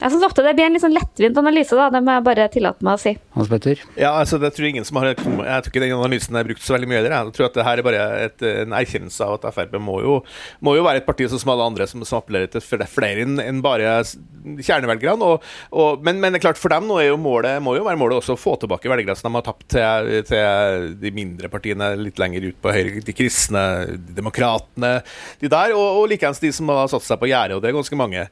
Jeg 0.01 0.13
syns 0.15 0.25
ofte 0.25 0.41
det 0.41 0.55
blir 0.57 0.65
en 0.65 0.73
litt 0.73 0.81
sånn 0.81 0.95
lettvint 0.95 1.37
analyse, 1.37 1.77
da. 1.77 1.89
Det 1.93 2.01
må 2.01 2.15
jeg 2.15 2.25
bare 2.25 2.47
tillate 2.53 2.85
meg 2.85 2.97
å 2.97 3.01
si. 3.01 3.13
Hans 3.35 3.51
Petter? 3.51 3.83
Ja, 3.99 4.15
altså, 4.15 4.39
det 4.41 4.49
tror 4.55 4.69
ingen 4.71 4.87
som 4.87 4.97
har 4.97 5.11
Jeg 5.11 5.19
tror 5.21 5.69
ikke 5.69 5.83
den 5.83 5.93
analysen 5.93 6.37
er 6.39 6.47
brukt 6.47 6.65
så 6.65 6.75
veldig 6.75 6.89
mye 6.89 6.99
heller. 7.01 7.13
Jeg 7.13 7.35
tror 7.37 7.47
at 7.47 7.59
det 7.59 7.67
her 7.67 7.81
er 7.81 7.85
bare 7.85 8.07
et, 8.25 8.45
en 8.63 8.75
erkjennelse 8.79 9.27
av 9.27 9.37
at 9.37 9.45
Frp 9.53 9.77
må 9.81 9.99
jo, 10.01 10.17
må 10.65 10.73
jo 10.77 10.85
være 10.87 11.03
et 11.03 11.07
parti 11.07 11.27
som 11.29 11.53
alle 11.53 11.67
andre 11.69 11.87
som, 11.89 12.01
som 12.07 12.21
appellerer 12.21 12.49
til 12.51 12.63
flere 12.65 13.25
enn 13.25 13.37
en 13.43 13.61
bare 13.63 13.99
kjernevelgerne. 14.41 15.27
Og, 15.27 15.45
og, 15.69 16.01
men, 16.05 16.17
men, 16.23 16.33
det 16.33 16.41
er 16.41 16.47
klart, 16.47 16.61
for 16.61 16.73
dem 16.73 16.89
nå 16.89 16.97
er 17.01 17.11
jo 17.11 17.19
målet, 17.21 17.61
må 17.63 17.75
jo 17.77 17.85
være 17.85 17.99
målet 18.01 18.21
også 18.21 18.35
å 18.35 18.41
få 18.41 18.55
tilbake 18.61 18.89
velgere 18.89 19.17
som 19.19 19.29
de 19.29 19.37
har 19.37 19.45
tapt 19.45 19.67
til, 19.75 20.11
til, 20.27 20.89
de 21.01 21.13
mindre 21.13 21.51
partiene 21.51 21.93
litt 21.99 22.19
lenger 22.21 22.49
ut 22.49 22.59
på 22.63 22.73
høyre, 22.73 23.05
de 23.05 23.15
kristne, 23.15 23.63
de 23.91 24.17
demokratene, 24.17 24.97
de 25.41 25.51
der, 25.51 25.75
og, 25.77 26.01
og 26.01 26.09
likeens 26.11 26.41
de 26.41 26.51
som 26.55 26.73
har 26.73 26.89
satt 26.91 27.05
seg 27.05 27.21
på 27.21 27.29
gjerdet, 27.29 27.57
og 27.57 27.63
det 27.63 27.71
er 27.71 27.77
ganske 27.77 27.99
mange. 27.99 28.25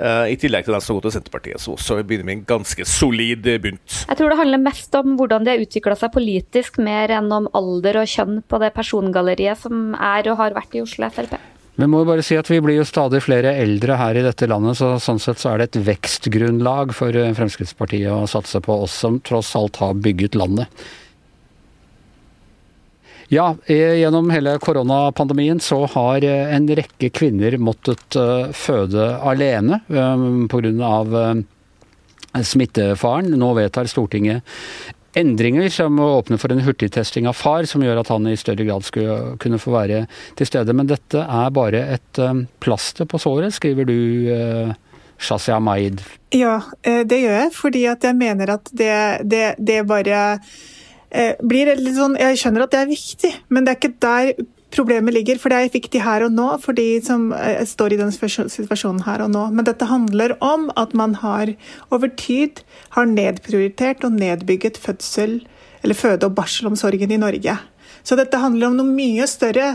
Uh, 0.00 0.24
I 0.32 0.38
tillegg 0.40 0.64
til 0.64 0.72
den 0.72 0.84
som 0.84 0.96
går 0.96 1.06
til 1.06 1.16
Senterpartiet, 1.18 1.60
så, 1.60 1.76
også 1.76 2.00
begynner 2.00 2.30
vi 2.30 2.38
en 2.38 2.46
ganske 2.48 2.86
solid 2.88 3.46
bunt. 3.60 4.00
Jeg 4.08 4.16
tror 4.16 4.32
det 4.32 4.40
handler 4.40 4.62
mest 4.64 4.96
om 4.96 5.14
hvordan 5.20 5.44
de 5.44 5.52
har 5.52 5.62
utvikla 5.62 5.98
seg 6.00 6.14
politisk, 6.14 6.80
mer 6.80 7.12
enn 7.20 7.28
om 7.36 7.50
alder 7.56 8.00
og 8.00 8.08
kjønn 8.10 8.40
på 8.48 8.60
det 8.62 8.72
persongalleriet 8.76 9.60
som 9.60 9.92
er 9.94 10.30
og 10.32 10.40
har 10.40 10.56
vært 10.56 10.78
i 10.78 10.84
Oslo 10.84 11.10
Frp. 11.12 11.36
Vi 11.80 11.86
må 11.88 12.02
jo 12.02 12.08
bare 12.10 12.24
si 12.24 12.36
at 12.36 12.48
vi 12.50 12.58
blir 12.60 12.76
jo 12.76 12.84
stadig 12.88 13.22
flere 13.24 13.54
eldre 13.62 13.96
her 13.96 14.18
i 14.20 14.24
dette 14.24 14.48
landet, 14.50 14.76
så 14.76 14.94
sånn 15.00 15.20
sett 15.22 15.40
så 15.40 15.54
er 15.54 15.62
det 15.62 15.70
et 15.70 15.78
vekstgrunnlag 15.86 16.92
for 16.96 17.16
eh, 17.16 17.30
Fremskrittspartiet 17.36 18.10
å 18.12 18.26
satse 18.28 18.60
på 18.64 18.82
oss 18.84 18.96
som 19.04 19.16
tross 19.24 19.54
alt 19.56 19.80
har 19.80 19.96
bygget 19.96 20.36
landet. 20.36 20.68
Ja, 23.32 23.56
gjennom 23.66 24.30
hele 24.30 24.56
koronapandemien 24.58 25.60
så 25.62 25.84
har 25.86 26.24
eh, 26.26 26.48
en 26.54 26.64
rekke 26.66 27.12
kvinner 27.14 27.54
måttet 27.62 28.16
eh, 28.18 28.48
føde 28.50 29.04
alene 29.22 29.78
eh, 29.86 30.24
pga. 30.50 31.36
smittefaren. 32.42 33.30
Nå 33.38 33.52
vedtar 33.54 33.86
Stortinget 33.86 34.42
endringer 35.14 35.68
som 35.70 36.00
åpner 36.02 36.42
for 36.42 36.50
en 36.50 36.64
hurtigtesting 36.66 37.28
av 37.30 37.38
far, 37.38 37.68
som 37.70 37.86
gjør 37.86 38.02
at 38.02 38.10
han 38.10 38.26
i 38.26 38.34
større 38.38 38.66
grad 38.66 38.82
skulle 38.86 39.36
kunne 39.38 39.62
få 39.62 39.76
være 39.76 40.02
til 40.38 40.50
stede. 40.50 40.74
Men 40.74 40.90
dette 40.90 41.22
er 41.22 41.54
bare 41.54 41.84
et 41.94 42.22
plaster 42.58 43.06
på 43.06 43.18
såret, 43.22 43.54
skriver 43.54 43.86
du. 43.86 44.74
Shazia 45.20 45.58
Maid. 45.60 46.00
Ja, 46.32 46.62
det 46.80 47.18
gjør 47.20 47.34
jeg, 47.34 47.48
fordi 47.52 47.82
jeg 47.84 48.14
mener 48.16 48.54
at 48.54 48.70
det, 48.72 48.94
det, 49.28 49.42
det 49.60 49.82
bare 49.84 50.22
blir 51.42 51.72
litt 51.74 51.96
sånn 51.96 52.12
Jeg 52.20 52.38
skjønner 52.38 52.62
at 52.64 52.74
det 52.74 52.80
er 52.84 52.90
viktig, 52.90 53.30
men 53.50 53.66
det 53.66 53.72
er 53.72 53.78
ikke 53.80 53.96
der 54.04 54.46
problemet 54.74 55.14
ligger. 55.14 55.38
For 55.40 55.52
det 55.52 55.58
er 55.58 55.72
viktig 55.74 56.02
her 56.04 56.24
og 56.26 56.34
nå 56.34 56.48
for 56.62 56.76
de 56.76 56.86
som 57.04 57.30
eh, 57.36 57.62
står 57.66 57.94
i 57.94 58.00
den 58.00 58.12
situasjonen 58.14 59.02
her 59.06 59.24
og 59.24 59.32
nå. 59.34 59.46
Men 59.54 59.66
dette 59.68 59.88
handler 59.90 60.36
om 60.44 60.68
at 60.80 60.94
man 60.96 61.16
har 61.22 61.52
over 61.90 62.12
tid 62.20 62.62
har 62.96 63.10
nedprioritert 63.10 64.06
og 64.06 64.16
nedbygget 64.18 64.78
fødsel, 64.80 65.40
eller 65.82 65.96
føde- 65.96 66.28
og 66.28 66.36
barselomsorgen 66.38 67.12
i 67.12 67.20
Norge. 67.20 67.56
Så 68.02 68.16
dette 68.18 68.40
handler 68.40 68.70
om 68.70 68.78
noe 68.78 68.94
mye 68.94 69.26
større 69.28 69.74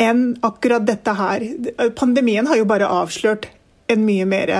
enn 0.00 0.32
akkurat 0.44 0.84
dette 0.88 1.12
her. 1.14 1.44
Pandemien 1.96 2.48
har 2.48 2.58
jo 2.58 2.68
bare 2.68 2.90
avslørt 2.90 3.46
en 3.92 4.06
mye 4.06 4.26
mer 4.26 4.52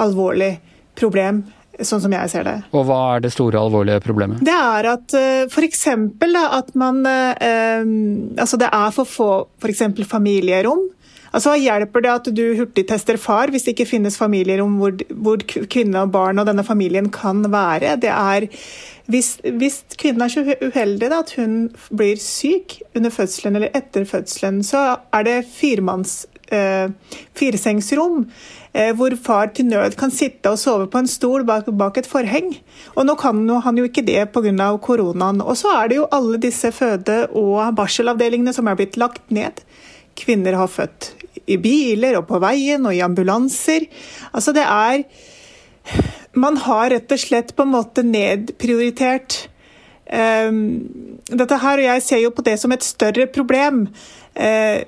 alvorlig 0.00 0.56
problem 0.96 1.42
sånn 1.84 2.02
som 2.04 2.14
jeg 2.14 2.32
ser 2.32 2.46
det. 2.46 2.56
Og 2.72 2.86
hva 2.88 3.00
er 3.16 3.24
det 3.26 3.32
store, 3.34 3.60
alvorlige 3.60 4.02
problemet? 4.04 4.42
Det 4.46 4.56
er 4.56 4.90
at 4.94 5.16
uh, 5.16 5.44
f.eks. 5.50 5.86
at 5.90 6.74
man 6.78 7.02
uh, 7.04 7.82
Altså 8.40 8.60
det 8.60 8.70
er 8.72 8.92
for 8.94 9.08
få 9.08 9.30
f.eks. 9.60 9.82
familierom. 10.08 10.86
Altså 11.36 11.52
Hva 11.52 11.60
hjelper 11.60 12.04
det 12.04 12.12
at 12.12 12.28
du 12.32 12.44
hurtigtester 12.56 13.18
far 13.20 13.50
hvis 13.52 13.66
det 13.66 13.74
ikke 13.74 13.90
finnes 13.90 14.16
familierom 14.16 14.78
hvor, 14.80 14.94
hvor 15.10 15.42
kvinne 15.44 16.06
og 16.06 16.12
barn 16.14 16.40
og 16.40 16.46
denne 16.48 16.64
familien 16.64 17.10
kan 17.12 17.42
være? 17.52 17.96
Det 18.00 18.12
er 18.12 18.48
hvis, 19.12 19.36
hvis 19.44 19.82
kvinnen 20.00 20.24
er 20.24 20.32
så 20.32 20.42
uheldig 20.42 21.10
da, 21.12 21.20
at 21.22 21.34
hun 21.38 21.68
blir 21.94 22.18
syk 22.18 22.80
under 22.96 23.12
fødselen 23.14 23.58
eller 23.58 23.74
etter 23.76 24.06
fødselen, 24.08 24.62
så 24.66 24.96
er 25.14 25.28
det 25.28 25.36
firemanns, 25.50 26.24
uh, 26.52 26.92
firesengsrom 27.34 28.26
Eh, 28.76 28.92
hvor 28.92 29.14
far 29.16 29.48
til 29.56 29.70
nød 29.70 29.94
kan 29.96 30.10
sitte 30.12 30.50
og 30.52 30.58
sove 30.60 30.86
på 30.92 31.00
en 31.00 31.08
stol 31.08 31.46
bak, 31.48 31.68
bak 31.80 31.96
et 31.96 32.08
forheng. 32.08 32.50
Og 32.94 33.06
nå 33.08 33.14
kan 33.16 33.38
han 33.64 33.78
jo 33.78 33.86
ikke 33.88 34.04
det 34.04 34.28
pga. 34.34 34.76
koronaen. 34.76 35.40
Og 35.40 35.56
så 35.56 35.72
er 35.82 35.88
det 35.88 35.96
jo 35.96 36.08
alle 36.12 36.36
disse 36.36 36.72
føde- 36.72 37.30
og 37.32 37.74
barselavdelingene 37.76 38.52
som 38.52 38.68
er 38.68 38.76
blitt 38.76 38.96
lagt 38.96 39.30
ned. 39.30 39.62
Kvinner 40.14 40.52
har 40.52 40.68
født 40.68 41.14
i 41.46 41.56
biler 41.56 42.18
og 42.18 42.26
på 42.26 42.38
veien 42.38 42.84
og 42.84 42.94
i 42.94 43.00
ambulanser. 43.00 43.86
Altså 44.34 44.52
det 44.52 44.64
er 44.64 45.04
Man 46.34 46.56
har 46.56 46.90
rett 46.90 47.12
og 47.12 47.18
slett 47.18 47.56
på 47.56 47.62
en 47.62 47.72
måte 47.72 48.02
nedprioritert 48.02 49.48
um, 50.12 50.84
dette 51.30 51.56
her, 51.56 51.78
og 51.78 51.84
jeg 51.84 52.02
ser 52.02 52.18
jo 52.18 52.30
på 52.30 52.42
det 52.42 52.58
som 52.58 52.72
et 52.72 52.82
større 52.82 53.26
problem. 53.26 53.88
Uh, 54.36 54.82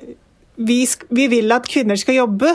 vi, 0.59 0.83
vi 1.09 1.29
vil 1.31 1.55
at 1.55 1.69
kvinner 1.71 1.99
skal 1.99 2.19
jobbe. 2.19 2.55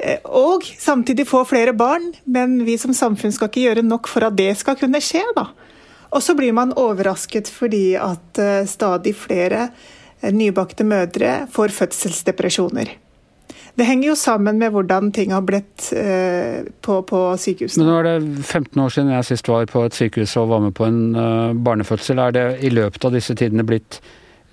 Eh, 0.00 0.20
og 0.24 0.64
samtidig 0.78 1.28
få 1.28 1.44
flere 1.48 1.74
barn, 1.76 2.12
men 2.24 2.60
vi 2.64 2.78
som 2.80 2.94
samfunn 2.96 3.34
skal 3.34 3.50
ikke 3.50 3.66
gjøre 3.66 3.86
nok 3.86 4.08
for 4.08 4.24
at 4.26 4.38
det 4.38 4.54
skal 4.60 4.78
kunne 4.80 5.02
skje. 5.04 5.24
da. 5.36 5.50
Og 6.10 6.24
så 6.24 6.34
blir 6.34 6.54
man 6.56 6.74
overrasket 6.78 7.50
fordi 7.52 7.94
at 8.00 8.40
eh, 8.40 8.64
stadig 8.66 9.14
flere 9.18 9.68
eh, 9.68 10.32
nybakte 10.32 10.86
mødre 10.88 11.46
får 11.52 11.76
fødselsdepresjoner. 11.76 12.96
Det 13.78 13.86
henger 13.86 14.08
jo 14.08 14.14
sammen 14.18 14.58
med 14.58 14.72
hvordan 14.74 15.12
ting 15.14 15.30
har 15.32 15.44
blitt 15.46 15.92
på, 16.82 16.94
på 17.06 17.20
sykehusene. 17.38 17.84
Men 17.84 17.88
nå 17.88 17.98
er 18.00 18.08
det 18.08 18.42
15 18.42 18.80
år 18.82 18.90
siden 18.92 19.12
jeg 19.14 19.28
sist 19.28 19.48
var 19.48 19.68
på 19.70 19.84
et 19.86 19.94
sykehus 19.96 20.34
og 20.36 20.50
var 20.50 20.64
med 20.64 20.74
på 20.76 20.84
en 20.84 20.98
barnefødsel. 21.64 22.18
Er 22.18 22.34
det 22.34 22.44
i 22.66 22.72
løpet 22.74 23.06
av 23.06 23.14
disse 23.14 23.36
tidene 23.38 23.64
blitt 23.64 24.00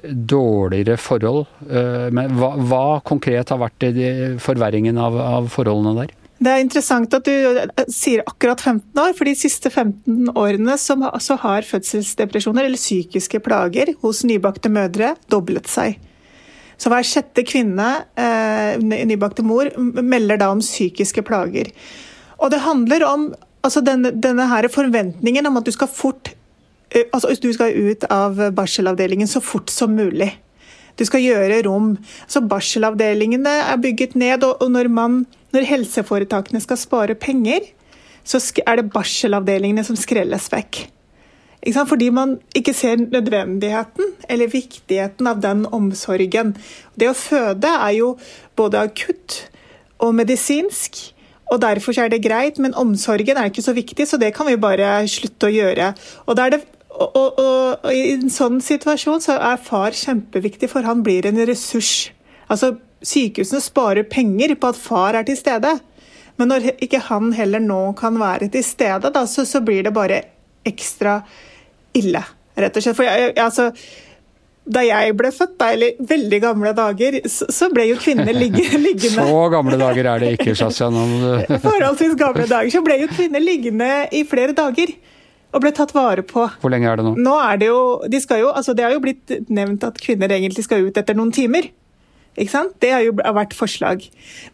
dårligere 0.03 0.97
forhold. 1.01 1.45
Eh, 1.69 2.07
men 2.13 2.37
hva, 2.37 2.53
hva 2.57 2.85
konkret 3.07 3.51
har 3.53 3.61
vært 3.61 3.87
forverringen 4.43 4.99
av, 5.01 5.17
av, 5.21 5.51
forholdene 5.53 6.03
der? 6.03 6.15
Det 6.37 6.51
er 6.53 6.61
interessant 6.61 7.13
at 7.17 7.25
du 7.25 7.33
eh, 7.33 7.85
sier 7.89 8.21
akkurat 8.29 8.61
15 8.61 9.01
år, 9.01 9.15
for 9.17 9.29
de 9.29 9.33
siste 9.37 9.71
15 9.71 10.33
årene 10.37 10.77
så, 10.81 10.97
har 11.41 11.65
fødselsdepresjoner, 11.65 12.67
eller 12.67 12.81
psykiske 12.81 13.41
plager, 13.45 13.95
hos 14.03 14.21
nybakte 14.27 14.71
mødre 14.73 15.15
doblet 15.33 15.69
seg. 15.71 15.97
Så 16.77 16.91
hver 16.93 17.05
sjette 17.09 17.41
kvinne, 17.47 17.89
eh, 18.21 18.77
nybakte 18.77 19.45
mor, 19.45 19.71
melder 19.81 20.43
da 20.43 20.51
om 20.53 20.61
psykiske 20.61 21.25
plager. 21.25 21.71
Og 22.37 22.53
det 22.53 22.61
handler 22.61 23.05
om 23.07 23.31
altså 23.65 23.81
denne, 23.81 24.13
denne 24.13 24.45
her 24.51 24.69
forventningen 24.69 25.49
om 25.49 25.57
at 25.57 25.65
du 25.65 25.73
skal 25.73 25.89
fort 25.89 26.36
altså, 27.11 27.33
Du 27.41 27.51
skal 27.53 27.75
ut 27.75 28.03
av 28.09 28.39
barselavdelingen 28.55 29.27
så 29.27 29.41
fort 29.41 29.69
som 29.69 29.95
mulig. 29.95 30.31
Du 30.97 31.05
skal 31.05 31.21
gjøre 31.21 31.61
rom. 31.67 31.95
Så 32.27 32.41
Barselavdelingene 32.41 33.53
er 33.69 33.81
bygget 33.81 34.15
ned, 34.17 34.43
og 34.43 34.69
når, 34.71 34.89
man, 34.89 35.25
når 35.53 35.67
helseforetakene 35.69 36.61
skal 36.63 36.79
spare 36.81 37.15
penger, 37.15 37.69
så 38.27 38.41
er 38.65 38.81
det 38.81 38.91
barselavdelingene 38.91 39.85
som 39.87 39.97
skrelles 39.99 40.49
vekk. 40.51 40.87
Fordi 41.67 42.09
man 42.13 42.37
ikke 42.55 42.73
ser 42.73 42.99
nødvendigheten 43.01 44.13
eller 44.29 44.47
viktigheten 44.47 45.27
av 45.27 45.41
den 45.43 45.65
omsorgen. 45.65 46.55
Det 46.95 47.09
å 47.09 47.17
føde 47.17 47.67
er 47.67 47.93
jo 47.97 48.15
både 48.55 48.85
akutt 48.87 49.49
og 49.99 50.15
medisinsk. 50.15 51.13
Og 51.51 51.61
Derfor 51.61 51.95
er 51.99 52.09
det 52.11 52.23
greit, 52.23 52.59
men 52.59 52.75
omsorgen 52.75 53.37
er 53.37 53.49
ikke 53.49 53.63
så 53.63 53.73
viktig, 53.73 54.07
så 54.07 54.17
det 54.19 54.33
kan 54.35 54.47
vi 54.47 54.57
bare 54.59 55.07
slutte 55.07 55.47
å 55.47 55.53
gjøre. 55.53 55.93
Og 56.27 56.35
da 56.35 56.47
er 56.47 56.57
det 56.57 56.63
og, 56.97 57.17
og, 57.17 57.39
og, 57.41 57.91
I 57.93 58.13
en 58.15 58.31
sånn 58.33 58.59
situasjon 58.63 59.23
så 59.23 59.37
er 59.51 59.61
far 59.61 59.95
kjempeviktig, 59.97 60.69
for 60.71 60.87
han 60.87 61.03
blir 61.05 61.27
en 61.29 61.39
ressurs. 61.47 62.09
Altså, 62.51 62.75
Sykehusene 63.05 63.61
sparer 63.61 64.07
penger 64.09 64.55
på 64.57 64.71
at 64.71 64.79
far 64.81 65.17
er 65.19 65.27
til 65.27 65.37
stede. 65.37 65.75
Men 66.37 66.51
når 66.53 66.71
ikke 66.83 67.01
han 67.09 67.31
heller 67.37 67.61
nå 67.61 67.81
kan 67.97 68.17
være 68.21 68.49
til 68.53 68.65
stede, 68.65 69.11
da, 69.13 69.25
så, 69.29 69.45
så 69.45 69.61
blir 69.65 69.85
det 69.85 69.93
bare 69.93 70.21
ekstra 70.67 71.19
ille, 71.97 72.21
rett 72.57 72.77
og 72.77 72.85
slett. 72.85 72.97
For 72.97 73.07
jeg, 73.07 73.33
altså, 73.41 73.71
da 74.67 74.83
jeg 74.83 75.13
ble 75.17 75.31
født, 75.33 75.55
da, 75.59 75.69
eller 75.73 76.01
veldig 76.09 76.39
gamle 76.43 76.73
dager, 76.77 77.19
så, 77.31 77.47
så 77.53 77.69
ble 77.73 77.87
jo 77.91 77.99
kvinner 78.01 78.35
ligge, 78.35 78.65
liggende 78.87 79.27
Så 79.29 79.43
gamle 79.53 79.79
dager 79.81 80.11
er 80.13 80.25
det 80.25 80.33
ikke, 80.37 80.55
Shazia. 80.57 80.89
Forholdsvis 81.67 82.17
gamle 82.19 82.47
dager. 82.49 82.73
Så 82.73 82.83
ble 82.85 82.99
jo 83.03 83.11
kvinner 83.13 83.43
liggende 83.43 83.91
i 84.11 84.25
flere 84.27 84.57
dager. 84.57 84.93
Og 85.57 85.65
ble 85.65 85.73
tatt 85.75 85.93
vare 85.97 86.23
på. 86.25 86.45
Hvor 86.61 86.73
lenge 86.73 86.89
er 86.91 86.99
det 86.99 87.07
nå? 87.07 87.15
Nå 87.17 87.35
er 87.41 87.61
det 87.61 87.71
jo, 87.71 87.81
de 88.05 88.21
skal 88.23 88.45
jo, 88.45 88.53
altså 88.53 88.77
Det 88.77 88.85
har 88.85 88.95
jo 88.95 89.03
blitt 89.03 89.37
nevnt 89.49 89.85
at 89.87 89.99
kvinner 90.01 90.31
egentlig 90.33 90.67
skal 90.67 90.85
ut 90.85 90.97
etter 91.01 91.17
noen 91.17 91.33
timer. 91.35 91.71
Ikke 92.37 92.53
sant? 92.53 92.75
Det 92.83 92.93
har 92.93 93.05
jo 93.05 93.15
vært 93.17 93.55
forslag. 93.57 94.05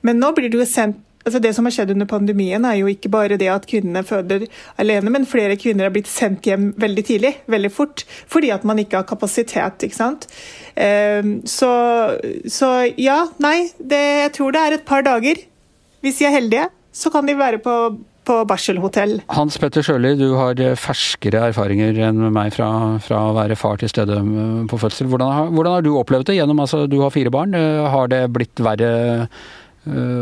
Men 0.07 0.21
nå 0.23 0.31
blir 0.35 0.51
det 0.51 0.61
jo 0.61 0.69
sendt 0.69 1.01
altså 1.23 1.39
Det 1.39 1.53
som 1.55 1.63
har 1.63 1.71
skjedd 1.71 1.93
under 1.93 2.07
pandemien, 2.09 2.65
er 2.67 2.81
jo 2.81 2.89
ikke 2.91 3.07
bare 3.07 3.37
det 3.39 3.47
at 3.47 3.63
kvinnene 3.69 4.03
føder 4.03 4.43
alene, 4.81 5.07
men 5.13 5.27
flere 5.29 5.55
kvinner 5.55 5.87
har 5.87 5.93
blitt 5.95 6.09
sendt 6.11 6.43
hjem 6.49 6.73
veldig 6.75 7.05
tidlig, 7.07 7.31
veldig 7.47 7.71
fort, 7.71 8.03
fordi 8.27 8.49
at 8.51 8.65
man 8.67 8.81
ikke 8.83 8.99
har 8.99 9.07
kapasitet. 9.07 9.85
ikke 9.87 9.95
sant? 9.95 10.27
Ehm, 10.75 11.37
så, 11.47 11.71
så 12.43 12.73
ja, 12.99 13.21
nei, 13.43 13.69
det, 13.79 14.03
jeg 14.25 14.33
tror 14.35 14.51
det 14.51 14.65
er 14.65 14.75
et 14.75 14.87
par 14.87 15.07
dager. 15.07 15.39
Hvis 16.03 16.19
de 16.19 16.27
er 16.27 16.35
heldige, 16.35 16.67
så 16.91 17.07
kan 17.13 17.23
de 17.23 17.39
være 17.39 17.63
på 17.63 17.77
på 18.27 18.37
barselhotell. 18.49 19.17
Hans 19.33 19.57
Petter 19.61 19.85
Sjøli, 19.85 20.13
du 20.19 20.33
har 20.37 20.59
ferskere 20.79 21.47
erfaringer 21.49 21.97
enn 22.09 22.29
meg 22.33 22.53
fra, 22.55 22.69
fra 23.03 23.25
å 23.29 23.33
være 23.37 23.57
far 23.59 23.81
til 23.81 23.91
stede 23.91 24.19
eh, 24.19 24.61
på 24.69 24.79
fødsel. 24.81 25.09
Hvordan 25.11 25.33
har, 25.33 25.51
hvordan 25.53 25.77
har 25.77 25.85
du 25.85 25.91
opplevd 25.99 26.29
det? 26.31 26.37
Gjennom, 26.39 26.63
altså, 26.63 26.85
du 26.89 26.99
har 27.03 27.13
fire 27.13 27.33
barn. 27.33 27.57
Eh, 27.57 27.83
har 27.93 28.09
det 28.13 28.25
blitt 28.33 28.63
verre 28.63 28.93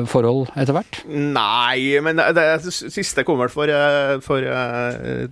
forhold 0.10 0.48
etter 0.58 0.74
hvert? 0.74 0.96
Nei, 1.06 2.00
men 2.02 2.18
det, 2.18 2.32
det 2.34 2.72
siste 2.74 3.22
kom 3.22 3.38
vel 3.44 3.52
for, 3.54 3.70
for 4.26 4.42
uh, 4.42 5.28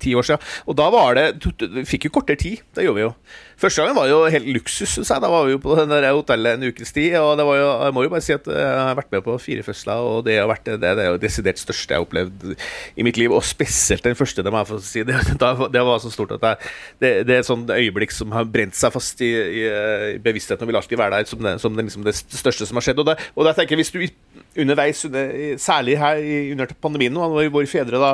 ti 0.00 0.14
år 0.16 0.24
siden. 0.24 0.46
Og 0.64 0.78
da 0.80 0.86
var 0.94 1.18
det 1.18 1.26
Vi 1.60 1.84
fikk 1.84 2.06
jo 2.08 2.14
kortere 2.14 2.40
tid. 2.40 2.62
Det 2.72 2.86
gjorde 2.86 2.96
vi 2.96 3.04
jo. 3.04 3.10
Første 3.56 3.80
gangen 3.80 3.96
var 3.96 4.08
jo 4.10 4.18
helt 4.28 4.48
luksus, 4.52 4.90
syns 4.92 5.08
jeg. 5.08 5.20
Da 5.24 5.30
var 5.32 5.46
vi 5.46 5.54
jo 5.54 5.60
på 5.64 5.72
det 5.80 6.10
hotellet 6.12 6.58
en 6.58 6.66
ukes 6.68 6.90
tid. 6.92 7.14
Og 7.16 7.38
det 7.40 7.46
var 7.48 7.56
jo, 7.56 7.68
jeg 7.86 7.94
må 7.96 8.02
jo 8.04 8.10
bare 8.12 8.24
si 8.26 8.34
at 8.34 8.48
jeg 8.52 8.74
har 8.76 8.98
vært 8.98 9.14
med 9.14 9.22
på 9.24 9.36
fire 9.40 9.62
fødsler, 9.64 10.08
og 10.10 10.18
det 10.26 10.34
har 10.36 10.50
vært 10.50 10.66
det, 10.68 10.74
det 10.84 11.04
er 11.06 11.08
jo 11.08 11.20
desidert 11.22 11.62
største 11.62 11.94
jeg 11.94 12.02
har 12.02 12.04
opplevd 12.04 12.44
i 12.52 13.06
mitt 13.06 13.16
liv. 13.16 13.32
Og 13.32 13.40
spesielt 13.48 14.04
den 14.04 14.18
første, 14.18 14.44
det 14.44 14.52
må 14.52 14.60
jeg 14.60 14.68
få 14.68 14.80
si. 14.84 15.04
Det, 15.08 15.16
det 15.72 15.84
var 15.88 16.02
så 16.04 16.12
stort 16.12 16.34
at 16.36 16.44
jeg, 16.44 16.72
det, 17.00 17.12
det, 17.28 17.38
er 17.38 17.40
et 17.40 17.48
sånt 17.48 17.72
øyeblikk 17.72 18.12
som 18.12 18.34
har 18.36 18.44
brent 18.44 18.76
seg 18.76 18.92
fast 18.92 19.24
i, 19.24 19.32
i, 19.32 19.64
i 20.16 20.18
bevisstheten 20.20 20.66
og 20.66 20.72
vil 20.72 20.80
alltid 20.82 21.00
være 21.00 21.16
der 21.16 21.30
som, 21.30 21.40
det, 21.46 21.54
som 21.62 21.80
liksom 21.80 22.04
det 22.04 22.16
største 22.16 22.68
som 22.68 22.76
har 22.76 22.84
skjedd. 22.84 23.00
Og, 23.00 23.08
det, 23.08 23.16
og 23.32 23.48
da 23.48 23.56
tenker 23.56 23.72
jeg, 23.72 23.86
hvis 23.86 23.94
du 23.96 24.60
underveis, 24.66 25.00
særlig 25.64 25.96
her 26.00 26.20
under 26.52 26.76
pandemien, 26.76 27.16
nå, 27.16 27.48
hvor 27.48 27.72
fedre 27.72 28.04
da 28.04 28.12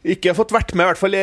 ikke 0.00 0.32
fått 0.32 0.52
vært 0.54 0.70
med, 0.72 0.86
i 0.86 0.88
hvert 0.88 1.00
fall 1.00 1.16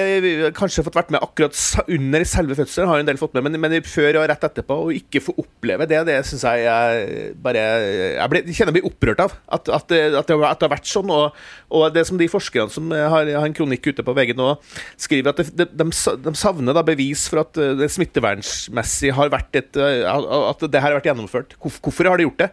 kanskje 0.58 0.84
fått 0.86 0.98
vært 1.00 1.10
med 1.14 1.24
akkurat 1.26 1.58
under 1.96 2.26
selve 2.30 2.58
fødselen. 2.60 2.90
Har 2.92 3.02
en 3.02 3.08
del 3.08 3.18
fått 3.18 3.34
med, 3.34 3.48
men, 3.48 3.58
men 3.64 3.74
før 3.82 4.20
og 4.22 4.28
rett 4.30 4.46
etterpå, 4.46 4.78
å 4.86 4.92
ikke 4.94 5.22
få 5.26 5.34
oppleve 5.42 5.88
det, 5.90 6.04
det 6.06 6.20
syns 6.30 6.46
jeg, 6.46 6.68
jeg 6.68 7.34
bare 7.42 7.64
Jeg 7.64 8.32
ble, 8.34 8.44
kjenner 8.52 8.70
jeg 8.70 8.78
blir 8.78 8.90
opprørt 8.92 9.24
av. 9.26 9.36
At, 9.58 9.72
at, 9.74 9.96
at, 9.98 10.30
det, 10.30 10.38
har 10.38 10.74
vært 10.76 10.90
sånn. 10.90 11.10
Og, 11.10 11.42
og, 11.74 11.88
det 11.96 12.06
som 12.10 12.22
de 12.22 12.30
forskerne 12.30 12.74
som 12.74 12.94
har, 12.94 13.26
har 13.26 13.50
en 13.50 13.58
kronikk 13.58 13.90
ute 13.90 14.06
på 14.06 14.16
VG 14.18 14.36
nå, 14.38 14.54
skriver 15.02 15.34
at 15.34 15.42
det, 15.58 15.72
de, 15.74 15.90
de, 15.90 16.36
savner 16.38 16.78
da 16.78 16.86
bevis 16.86 17.26
for 17.32 17.42
at 17.48 17.58
det 17.58 17.90
smittevernsmessig 17.96 19.16
har 19.18 19.34
vært 19.34 19.58
et 19.58 19.80
At 19.80 20.62
det 20.70 20.82
her 20.84 20.92
har 20.92 21.00
vært 21.00 21.10
gjennomført. 21.10 21.58
Hvorfor 21.58 22.12
har 22.12 22.22
de 22.22 22.30
gjort 22.30 22.46
det? 22.46 22.52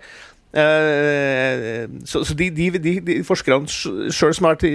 Eh, 0.55 1.89
så, 2.07 2.21
så 2.23 2.35
de, 2.39 2.47
de, 2.55 2.69
de, 2.79 2.93
de, 3.03 3.17
forskerne 3.27 3.67
sjøl 3.67 4.35
som 4.37 4.47
har 4.47 4.55
vært 4.55 4.67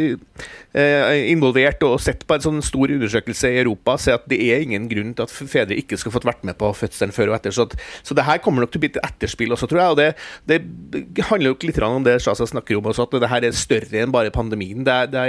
eh, 0.75 1.29
involvert 1.31 1.83
og 1.87 1.95
sett 2.03 2.25
på 2.27 2.35
en 2.35 2.43
sånn 2.43 2.59
stor 2.65 2.91
undersøkelse 2.91 3.53
i 3.53 3.61
Europa, 3.61 3.95
sier 4.01 4.19
at 4.19 4.27
det 4.31 4.41
er 4.43 4.65
ingen 4.65 4.89
grunn 4.91 5.15
til 5.15 5.23
at 5.23 5.31
fedre 5.31 5.77
ikke 5.79 5.99
skal 6.01 6.15
fått 6.17 6.27
vært 6.27 6.43
med 6.47 6.59
på 6.59 6.73
fødselen 6.75 7.15
før 7.15 7.31
og 7.31 7.39
etter. 7.39 7.55
Så, 7.55 7.69
at, 7.69 7.77
så 8.03 8.17
det 8.17 8.27
her 8.27 8.43
kommer 8.43 8.65
nok 8.65 8.75
til 8.75 8.81
å 8.81 8.85
bli 8.85 8.91
et 8.91 9.01
etterspill 9.05 9.55
også, 9.55 9.71
tror 9.71 9.83
jeg. 9.83 9.95
Og 9.95 9.99
det, 10.01 10.11
det 10.51 11.27
handler 11.31 11.53
jo 11.53 11.59
litt 11.69 11.83
om 11.87 12.03
det 12.03 12.19
Shaza 12.25 12.49
snakker 12.49 12.79
om 12.79 12.91
også, 12.91 13.07
at 13.07 13.19
det 13.23 13.31
her 13.31 13.47
er 13.47 13.55
større 13.55 14.03
enn 14.03 14.15
bare 14.15 14.35
pandemien. 14.35 14.83
Det, 14.83 15.01
det, 15.15 15.27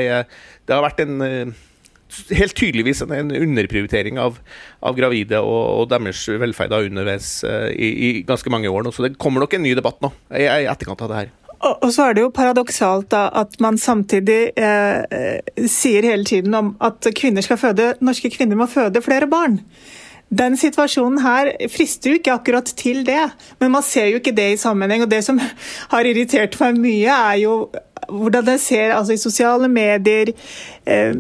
det 0.67 0.75
har 0.75 0.87
vært 0.89 1.05
en 1.07 1.27
eh, 1.27 1.59
helt 2.37 2.57
tydeligvis 2.57 3.03
en, 3.05 3.15
en 3.15 3.35
underprioritering 3.37 4.19
av, 4.23 4.39
av 4.83 4.97
gravide 4.99 5.41
og, 5.43 5.61
og, 5.81 5.85
deres 5.91 6.23
velferd 6.41 6.75
underveis 6.81 7.33
uh, 7.47 7.69
i, 7.71 7.91
i, 7.91 8.11
ganske 8.27 8.53
mange 8.53 8.71
år 8.71 8.87
nå. 8.87 8.95
Så 8.95 9.07
det 9.07 9.17
kommer 9.21 9.45
nok 9.45 9.57
en 9.57 9.65
ny 9.67 9.75
debatt 9.79 10.01
nå, 10.05 10.13
i, 10.35 10.47
i 10.47 10.69
etterkant 10.71 11.07
av 11.07 11.13
det 11.13 11.23
her. 11.23 11.37
Og, 11.61 11.91
så 11.93 12.09
er 12.09 12.17
det 12.17 12.23
jo 12.25 12.33
paradoksalt 12.33 13.11
da, 13.13 13.27
at 13.37 13.59
man 13.61 13.77
samtidig 13.77 14.55
eh, 14.57 15.41
sier 15.69 16.07
hele 16.09 16.25
tiden 16.25 16.57
om 16.57 16.71
at 16.81 17.05
kvinner 17.17 17.45
skal 17.45 17.61
føde, 17.61 17.91
norske 18.01 18.31
kvinner 18.33 18.57
må 18.57 18.65
føde 18.71 19.03
flere 19.05 19.29
barn. 19.29 19.59
Den 20.31 20.55
situasjonen 20.57 21.19
her 21.25 21.51
frister 21.73 22.13
jo 22.13 22.21
ikke 22.21 22.37
akkurat 22.39 22.73
til 22.79 23.03
det, 23.05 23.25
men 23.61 23.73
man 23.75 23.85
ser 23.85 24.13
jo 24.13 24.21
ikke 24.21 24.33
det 24.33 24.53
i 24.55 24.61
sammenheng. 24.63 25.03
og 25.03 25.11
Det 25.11 25.25
som 25.27 25.41
har 25.91 26.07
irritert 26.07 26.55
meg 26.63 26.79
mye, 26.79 27.17
er 27.35 27.41
jo 27.43 27.55
hvordan 28.09 28.49
jeg 28.55 28.63
ser 28.63 28.95
altså 28.95 29.15
i 29.15 29.21
sosiale 29.21 29.69
medier 29.71 30.33
eh, 30.85 31.13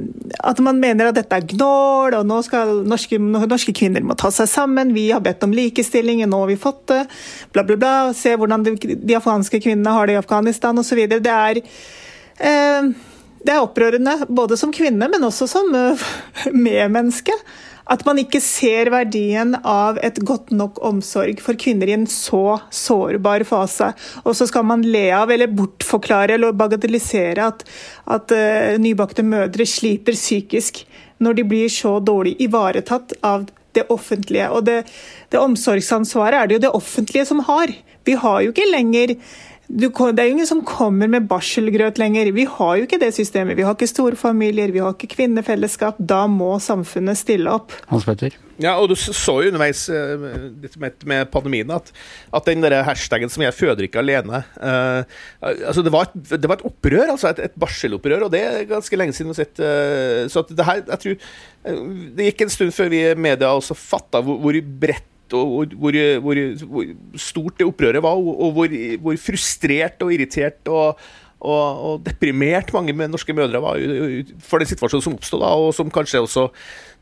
at 0.46 0.62
man 0.64 0.80
mener 0.80 1.10
at 1.10 1.18
dette 1.18 1.36
er 1.36 1.46
gnål, 1.52 2.16
og 2.20 2.26
nå 2.28 2.40
skal 2.46 2.80
norske, 2.88 3.18
norske, 3.20 3.74
kvinner 3.76 4.04
må 4.06 4.16
ta 4.18 4.32
seg 4.34 4.48
sammen, 4.50 4.94
vi 4.96 5.10
har 5.10 5.22
bedt 5.24 5.44
om 5.46 5.54
likestilling, 5.54 6.24
og 6.24 6.32
nå 6.32 6.42
har 6.44 6.52
vi 6.52 6.58
fått 6.60 6.82
det, 6.92 7.04
bla, 7.54 7.64
bla, 7.66 7.76
bla. 7.76 7.94
Se 8.16 8.34
hvordan 8.36 8.66
de, 8.66 8.76
de 8.96 9.18
afghanske 9.18 9.62
kvinnene 9.62 9.94
har 9.94 10.08
det 10.08 10.16
i 10.16 10.22
Afghanistan 10.22 10.78
osv. 10.80 11.04
Det 11.10 11.36
er 11.36 11.62
eh, 11.62 12.92
det 13.40 13.54
er 13.54 13.64
opprørende, 13.64 14.18
både 14.28 14.56
som 14.60 14.72
kvinne, 14.72 15.06
men 15.08 15.24
også 15.24 15.46
som 15.48 15.70
uh, 15.72 16.08
medmenneske. 16.52 17.32
At 17.90 18.04
man 18.06 18.20
ikke 18.22 18.38
ser 18.42 18.92
verdien 18.94 19.56
av 19.66 19.98
et 20.04 20.20
godt 20.26 20.52
nok 20.54 20.78
omsorg 20.86 21.40
for 21.42 21.58
kvinner 21.58 21.90
i 21.90 21.96
en 21.96 22.06
så 22.10 22.60
sårbar 22.70 23.42
fase. 23.48 23.90
Og 24.22 24.36
så 24.38 24.46
skal 24.46 24.66
man 24.68 24.84
le 24.86 25.08
av 25.16 25.32
eller 25.34 25.50
bortforklare 25.50 26.36
eller 26.36 26.54
bagatellisere 26.54 27.48
at, 27.50 27.64
at 28.06 28.34
uh, 28.36 28.78
nybakte 28.78 29.26
mødre 29.26 29.66
sliter 29.66 30.14
psykisk 30.14 30.84
når 31.20 31.40
de 31.40 31.48
blir 31.50 31.72
så 31.72 31.98
dårlig 31.98 32.36
ivaretatt 32.46 33.18
av 33.26 33.48
det 33.76 33.86
offentlige. 33.92 34.48
Og 34.54 34.64
det, 34.70 34.84
det 35.30 35.42
omsorgsansvaret 35.42 36.38
er 36.38 36.48
det 36.48 36.58
jo 36.58 36.64
det 36.66 36.74
offentlige 36.78 37.26
som 37.28 37.42
har. 37.50 37.74
Vi 38.06 38.16
har 38.18 38.42
jo 38.44 38.54
ikke 38.54 38.70
lenger 38.70 39.18
det 39.70 39.92
er 39.94 40.26
jo 40.26 40.34
ingen 40.34 40.48
som 40.48 40.64
kommer 40.66 41.10
med 41.10 41.28
barselgrøt 41.30 42.00
lenger. 42.00 42.32
Vi 42.34 42.44
har 42.50 42.76
jo 42.78 42.86
ikke 42.88 42.98
det 42.98 43.12
systemet. 43.14 43.56
Vi 43.58 43.62
har 43.66 43.76
ikke 43.76 43.86
store 43.86 44.18
familier, 44.18 44.72
vi 44.74 44.82
har 44.82 44.96
ikke 44.96 45.12
kvinnefellesskap. 45.14 45.98
Da 45.98 46.24
må 46.26 46.56
samfunnet 46.62 47.18
stille 47.20 47.52
opp. 47.52 47.74
Hans 47.90 48.06
Petter? 48.08 48.34
Ja, 48.60 48.74
og 48.76 48.90
du 48.90 48.96
så 48.98 49.38
jo 49.40 49.48
underveis 49.48 49.86
uh, 49.88 50.20
med 51.08 51.30
pandemien 51.32 51.70
at, 51.72 51.86
at 52.36 52.48
den 52.48 52.60
der 52.60 52.82
hashtagen 52.84 53.30
som 53.32 53.44
'jeg 53.46 53.56
føder 53.56 53.86
ikke 53.86 54.02
alene' 54.02 54.42
uh, 54.60 55.00
altså 55.40 55.80
det 55.80 55.92
var, 55.92 56.10
et, 56.10 56.42
det 56.42 56.48
var, 56.48 56.58
et, 56.60 56.66
opprør, 56.68 57.14
altså 57.14 57.30
et, 57.30 57.40
et, 57.46 57.56
barselopprør, 57.56 58.26
og 58.26 58.32
det 58.34 58.42
er 58.44 58.68
ganske 58.68 58.96
lenge 58.96 59.16
siden 59.16 59.32
vi 59.32 59.38
har 59.38 59.40
sett. 59.40 59.62
Uh, 59.64 60.28
så 60.28 60.44
det 60.44 60.66
her, 60.66 60.82
jeg 60.84 61.00
tror 61.00 61.16
Det 62.16 62.26
gikk 62.26 62.42
en 62.42 62.52
stund 62.52 62.72
før 62.72 62.88
vi 62.92 63.00
i 63.04 63.16
media 63.16 63.48
også 63.52 63.74
fatta 63.76 64.20
hvor, 64.24 64.36
hvor 64.40 64.60
bredt 64.80 65.08
og 65.36 65.74
hvor, 65.78 65.96
hvor, 66.24 66.40
hvor, 66.66 66.92
stort 67.18 67.58
det 67.58 67.66
opprøret 67.68 68.02
var, 68.02 68.20
og 68.20 68.54
hvor, 68.56 68.76
hvor 69.02 69.18
frustrert 69.20 70.02
og 70.04 70.12
irritert 70.14 70.68
og, 70.68 71.00
og, 71.40 71.84
og, 71.90 72.00
deprimert 72.06 72.72
mange 72.76 72.94
norske 73.08 73.34
mødre 73.36 73.62
var 73.62 73.80
for 74.44 74.62
den 74.62 74.70
situasjonen 74.70 75.06
som 75.06 75.16
oppstod, 75.18 75.44
og 75.46 75.70
som 75.76 75.92
kanskje 75.92 76.24
også 76.24 76.48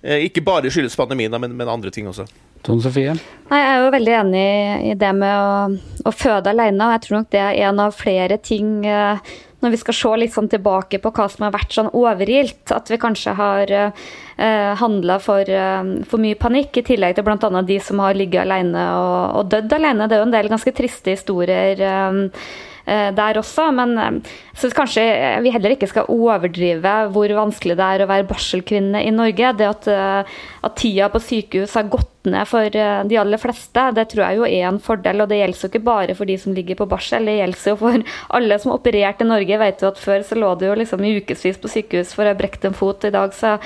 eh, 0.03 0.29
ikke 0.29 0.45
bare 0.47 0.71
skyldes 0.71 0.99
pandemien, 0.99 1.35
men, 1.41 1.57
men 1.57 1.69
andre 1.69 1.91
ting 1.95 2.09
også. 2.09 2.29
Tone 2.67 2.83
Sofie? 2.83 3.15
Nei, 3.49 3.59
Jeg 3.59 3.69
er 3.73 3.83
jo 3.85 3.91
veldig 3.95 4.15
enig 4.21 4.47
i 4.91 4.95
det 4.99 5.11
med 5.15 5.35
å, 5.35 6.07
å 6.11 6.15
føde 6.15 6.51
alene. 6.51 6.87
og 6.87 6.97
Jeg 6.97 7.05
tror 7.05 7.21
nok 7.21 7.29
det 7.35 7.43
er 7.45 7.61
en 7.69 7.83
av 7.85 7.95
flere 7.97 8.39
ting 8.43 8.73
eh, 8.87 9.37
når 9.63 9.75
vi 9.75 9.81
skal 9.81 9.97
se 9.97 10.13
litt 10.23 10.35
sånn 10.35 10.51
tilbake 10.53 11.01
på 11.03 11.13
hva 11.15 11.27
som 11.33 11.47
har 11.47 11.55
vært 11.57 11.75
sånn 11.75 11.91
overilt, 11.97 12.71
at 12.75 12.91
vi 12.93 13.01
kanskje 13.01 13.35
har 13.39 13.73
eh, 13.75 14.73
handla 14.83 15.19
for, 15.23 15.43
eh, 15.43 15.93
for, 16.09 16.23
mye 16.23 16.39
panikk, 16.39 16.79
i 16.79 16.87
tillegg 16.93 17.19
til 17.19 17.27
bl.a. 17.27 17.63
de 17.67 17.81
som 17.83 18.05
har 18.05 18.19
ligget 18.19 18.45
alene 18.45 18.87
og, 19.01 19.21
og 19.41 19.53
dødd 19.55 19.77
alene. 19.81 20.07
Det 20.07 20.17
er 20.17 20.23
jo 20.23 20.31
en 20.31 20.39
del 20.39 20.53
ganske 20.55 20.75
triste 20.79 21.17
historier. 21.19 21.83
Eh, 21.83 22.43
Eh, 22.89 23.11
der 23.13 23.37
også. 23.37 23.69
Men 23.77 23.97
jeg 23.99 24.23
så 24.57 24.71
kanskje 24.73 25.03
vi 25.45 25.53
heller 25.53 25.75
ikke 25.75 25.91
skal 25.91 26.09
overdrive 26.09 26.95
hvor 27.13 27.35
vanskelig 27.37 27.77
det 27.77 27.85
er 27.85 28.05
å 28.05 28.09
være 28.09 28.29
barselkvinne 28.31 29.03
i 29.05 29.13
Norge. 29.13 29.53
Det 29.59 29.69
at, 29.69 29.89
at 30.65 30.79
tida 30.81 31.11
på 31.13 31.21
sykehus 31.21 31.77
har 31.77 31.91
gått 31.93 32.09
ned 32.33 32.49
for 32.49 32.69
de 32.73 33.21
aller 33.21 33.41
fleste, 33.41 33.85
det 33.97 34.09
tror 34.13 34.25
jeg 34.25 34.41
jo 34.41 34.49
er 34.49 34.69
en 34.69 34.81
fordel. 34.83 35.25
Og 35.25 35.31
det 35.31 35.41
gjelder 35.41 35.65
jo 35.65 35.71
ikke 35.73 35.85
bare 35.89 36.17
for 36.19 36.31
de 36.31 36.39
som 36.41 36.57
ligger 36.57 36.79
på 36.79 36.89
barsel, 36.91 37.29
det 37.29 37.39
gjelder 37.39 37.73
jo 37.73 37.77
for 37.81 38.09
alle 38.39 38.59
som 38.59 38.73
har 38.73 38.81
operert 38.81 39.23
i 39.25 39.29
Norge. 39.29 39.63
Vet 39.65 39.85
jo 39.85 39.93
at 39.93 40.03
Før 40.09 40.25
så 40.25 40.39
lå 40.39 40.55
du 40.59 40.67
jo 40.69 40.77
liksom 40.79 41.05
i 41.05 41.17
ukevis 41.19 41.61
på 41.61 41.71
sykehus 41.71 42.15
for 42.17 42.25
å 42.25 42.33
ha 42.33 42.39
brekt 42.39 42.65
en 42.65 42.77
fot. 42.77 43.05
I 43.05 43.15
dag 43.15 43.35
så 43.37 43.57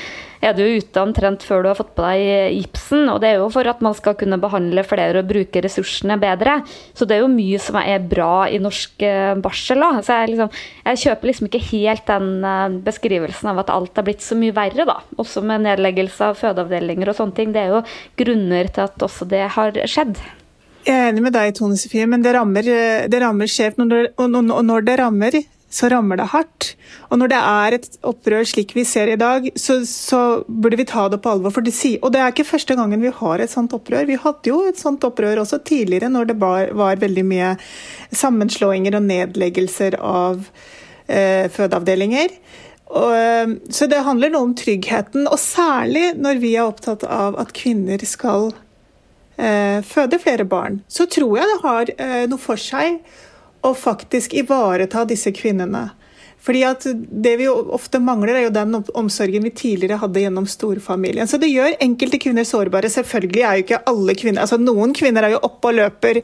er 0.42 0.56
du 0.58 0.62
ute 0.64 1.02
omtrent 1.02 1.44
før 1.46 1.62
du 1.62 1.68
har 1.70 1.78
fått 1.78 1.92
på 1.94 2.04
deg 2.04 2.56
gipsen. 2.56 3.06
Og 3.12 3.20
det 3.22 3.30
er 3.30 3.40
jo 3.40 3.50
for 3.54 3.68
at 3.70 3.82
man 3.84 3.94
skal 3.94 4.16
kunne 4.18 4.40
behandle 4.42 4.84
flere 4.86 5.22
og 5.22 5.30
bruke 5.30 5.62
ressursene 5.62 6.18
bedre. 6.20 6.58
Så 6.98 7.06
det 7.06 7.16
er 7.16 7.22
jo 7.22 7.30
mye 7.30 7.60
som 7.62 7.78
er 7.78 8.02
bra 8.02 8.48
i 8.50 8.58
norsk 8.62 9.04
eh, 9.06 9.34
barsel. 9.42 9.82
Da. 9.82 10.02
Så 10.02 10.18
jeg, 10.18 10.32
liksom, 10.32 10.50
jeg 10.88 11.02
kjøper 11.04 11.30
liksom 11.30 11.48
ikke 11.48 11.62
helt 11.70 12.06
den 12.10 12.30
eh, 12.48 12.78
beskrivelsen 12.88 13.52
av 13.52 13.62
at 13.62 13.72
alt 13.74 14.02
er 14.02 14.08
blitt 14.08 14.24
så 14.24 14.38
mye 14.38 14.56
verre, 14.56 14.86
da. 14.88 14.98
Også 15.22 15.44
med 15.46 15.66
nedleggelse 15.68 16.32
av 16.32 16.40
fødeavdelinger 16.40 17.12
og 17.12 17.18
sånne 17.20 17.38
ting. 17.38 17.54
Det 17.54 17.62
er 17.62 17.76
jo 17.76 17.82
grunner 18.18 18.51
til 18.52 18.86
at 18.86 19.06
også 19.08 19.28
det 19.28 19.46
har 19.56 19.82
skjedd. 19.90 20.20
Jeg 20.82 20.98
er 20.98 21.12
enig 21.12 21.22
med 21.22 21.34
deg, 21.36 21.54
Tone 21.54 21.78
Sofie, 21.78 22.06
men 22.10 22.24
det 22.24 22.34
rammer, 22.34 22.66
det 23.08 23.18
rammer 23.22 23.50
skjevt. 23.50 23.78
Og 23.82 24.64
når 24.66 24.86
det 24.86 24.96
rammer 24.98 25.42
så 25.72 25.88
rammer 25.88 26.20
det 26.20 26.28
hardt. 26.34 26.72
Og 27.08 27.18
når 27.20 27.30
det 27.32 27.38
er 27.38 27.76
et 27.78 27.86
opprør 28.08 28.44
slik 28.48 28.74
vi 28.76 28.84
ser 28.88 29.08
i 29.08 29.18
dag, 29.20 29.46
så, 29.56 29.78
så 29.88 30.20
burde 30.46 30.76
vi 30.76 30.86
ta 30.88 31.06
det 31.08 31.22
på 31.24 31.32
alvor. 31.32 31.54
Det 31.64 31.72
si, 31.74 31.94
og 32.02 32.12
det 32.12 32.20
er 32.20 32.34
ikke 32.34 32.48
første 32.50 32.76
gangen 32.76 33.00
vi 33.00 33.12
har 33.22 33.40
et 33.40 33.52
sånt 33.52 33.72
opprør. 33.76 34.04
Vi 34.08 34.20
hadde 34.20 34.52
jo 34.52 34.60
et 34.68 34.80
sånt 34.80 35.04
opprør 35.08 35.40
også 35.44 35.62
tidligere, 35.64 36.12
når 36.12 36.28
det 36.32 36.36
var, 36.42 36.74
var 36.76 37.00
veldig 37.00 37.24
mye 37.24 37.54
sammenslåinger 38.12 38.98
og 38.98 39.06
nedleggelser 39.08 39.96
av 39.96 40.44
eh, 41.08 41.48
fødeavdelinger. 41.56 42.36
Og, 42.92 43.10
eh, 43.16 43.48
så 43.72 43.88
det 43.88 44.02
handler 44.04 44.32
noe 44.32 44.50
om 44.50 44.54
tryggheten, 44.58 45.24
og 45.26 45.40
særlig 45.40 46.12
når 46.20 46.42
vi 46.42 46.52
er 46.56 46.68
opptatt 46.68 47.06
av 47.08 47.38
at 47.40 47.54
kvinner 47.56 48.02
skal 48.04 48.50
eh, 49.40 49.80
føde 49.86 50.20
flere 50.20 50.44
barn. 50.44 50.82
Så 50.92 51.08
tror 51.08 51.38
jeg 51.40 51.48
det 51.48 51.60
har 51.64 51.92
eh, 51.96 52.24
noe 52.28 52.42
for 52.42 52.60
seg 52.60 53.00
å 53.64 53.72
faktisk 53.78 54.34
ivareta 54.36 55.06
disse 55.08 55.32
kvinnene. 55.32 55.88
Fordi 56.42 56.62
at 56.66 56.86
Det 57.22 57.36
vi 57.38 57.46
ofte 57.48 58.00
mangler, 58.02 58.34
er 58.34 58.46
jo 58.48 58.54
den 58.54 58.74
omsorgen 58.98 59.44
vi 59.46 59.54
tidligere 59.54 60.00
hadde 60.02 60.24
gjennom 60.24 60.48
storfamilien. 60.50 61.28
Så 61.30 61.38
det 61.38 61.52
gjør 61.52 61.76
enkelte 61.80 62.18
kvinner 62.22 62.46
sårbare. 62.48 62.90
Selvfølgelig 62.90 63.44
er 63.46 63.58
jo 63.58 63.66
ikke 63.66 63.82
alle 63.92 64.16
kvinner 64.18 64.42
altså 64.42 64.58
Noen 64.58 64.94
kvinner 64.96 65.26
er 65.26 65.36
jo 65.36 65.42
oppe 65.46 65.70
og 65.70 65.78
løper 65.78 66.22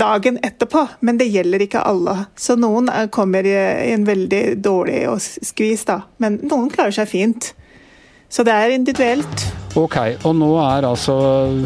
dagen 0.00 0.38
etterpå, 0.46 0.86
men 1.04 1.20
det 1.20 1.28
gjelder 1.28 1.64
ikke 1.66 1.84
alle. 1.84 2.16
Så 2.40 2.56
noen 2.56 2.88
kommer 3.12 3.46
i 3.46 3.56
en 3.92 4.06
veldig 4.08 4.44
dårlig 4.64 5.02
skvis, 5.20 5.84
da. 5.88 6.02
Men 6.22 6.40
noen 6.46 6.70
klarer 6.72 6.94
seg 6.96 7.10
fint. 7.10 7.52
Så 8.30 8.44
det 8.46 8.54
er 8.54 8.76
individuelt. 8.76 9.46
Ok, 9.78 9.96
og 10.24 10.36
nå 10.38 10.50
er 10.62 10.86
altså 10.86 11.16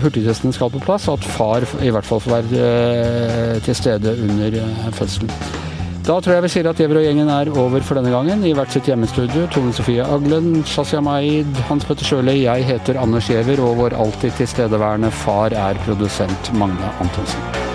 hurtigtesten 0.01 0.53
skal 0.57 0.73
på 0.73 0.81
plass, 0.85 1.09
og 1.09 1.21
at 1.21 1.29
far 1.37 1.69
i 1.85 1.93
hvert 1.93 2.09
fall 2.09 2.25
får 2.25 2.35
være 2.39 2.65
eh, 2.65 3.63
til 3.65 3.77
stede 3.77 4.17
under 4.25 4.59
eh, 4.65 4.91
fødselen. 4.97 5.73
Da 6.05 6.19
tror 6.21 6.35
jeg 6.35 6.45
vi 6.45 6.49
sier 6.53 6.67
at 6.69 6.77
Gjever 6.77 6.99
og 7.01 7.05
gjengen 7.07 7.31
er 7.33 7.49
over 7.49 7.81
for 7.81 7.97
denne 7.97 8.11
gangen. 8.13 8.43
I 8.45 8.53
hvert 8.53 8.75
sitt 8.75 8.91
hjemmestudio. 8.91 9.47
Tone 9.55 9.73
Sofie 9.73 10.05
Aglen, 10.05 10.61
Shazia 10.69 11.01
Maid, 11.01 11.57
Hans 11.71 11.89
Petter 11.89 12.05
Sjøli. 12.05 12.43
Jeg 12.43 12.69
heter 12.69 13.01
Anders 13.01 13.31
Giæver, 13.33 13.65
og 13.65 13.79
vår 13.81 13.97
alltid 14.05 14.37
tilstedeværende 14.37 15.15
far 15.25 15.57
er 15.57 15.81
produsent 15.89 16.53
Magne 16.61 16.93
Antonsen. 17.01 17.74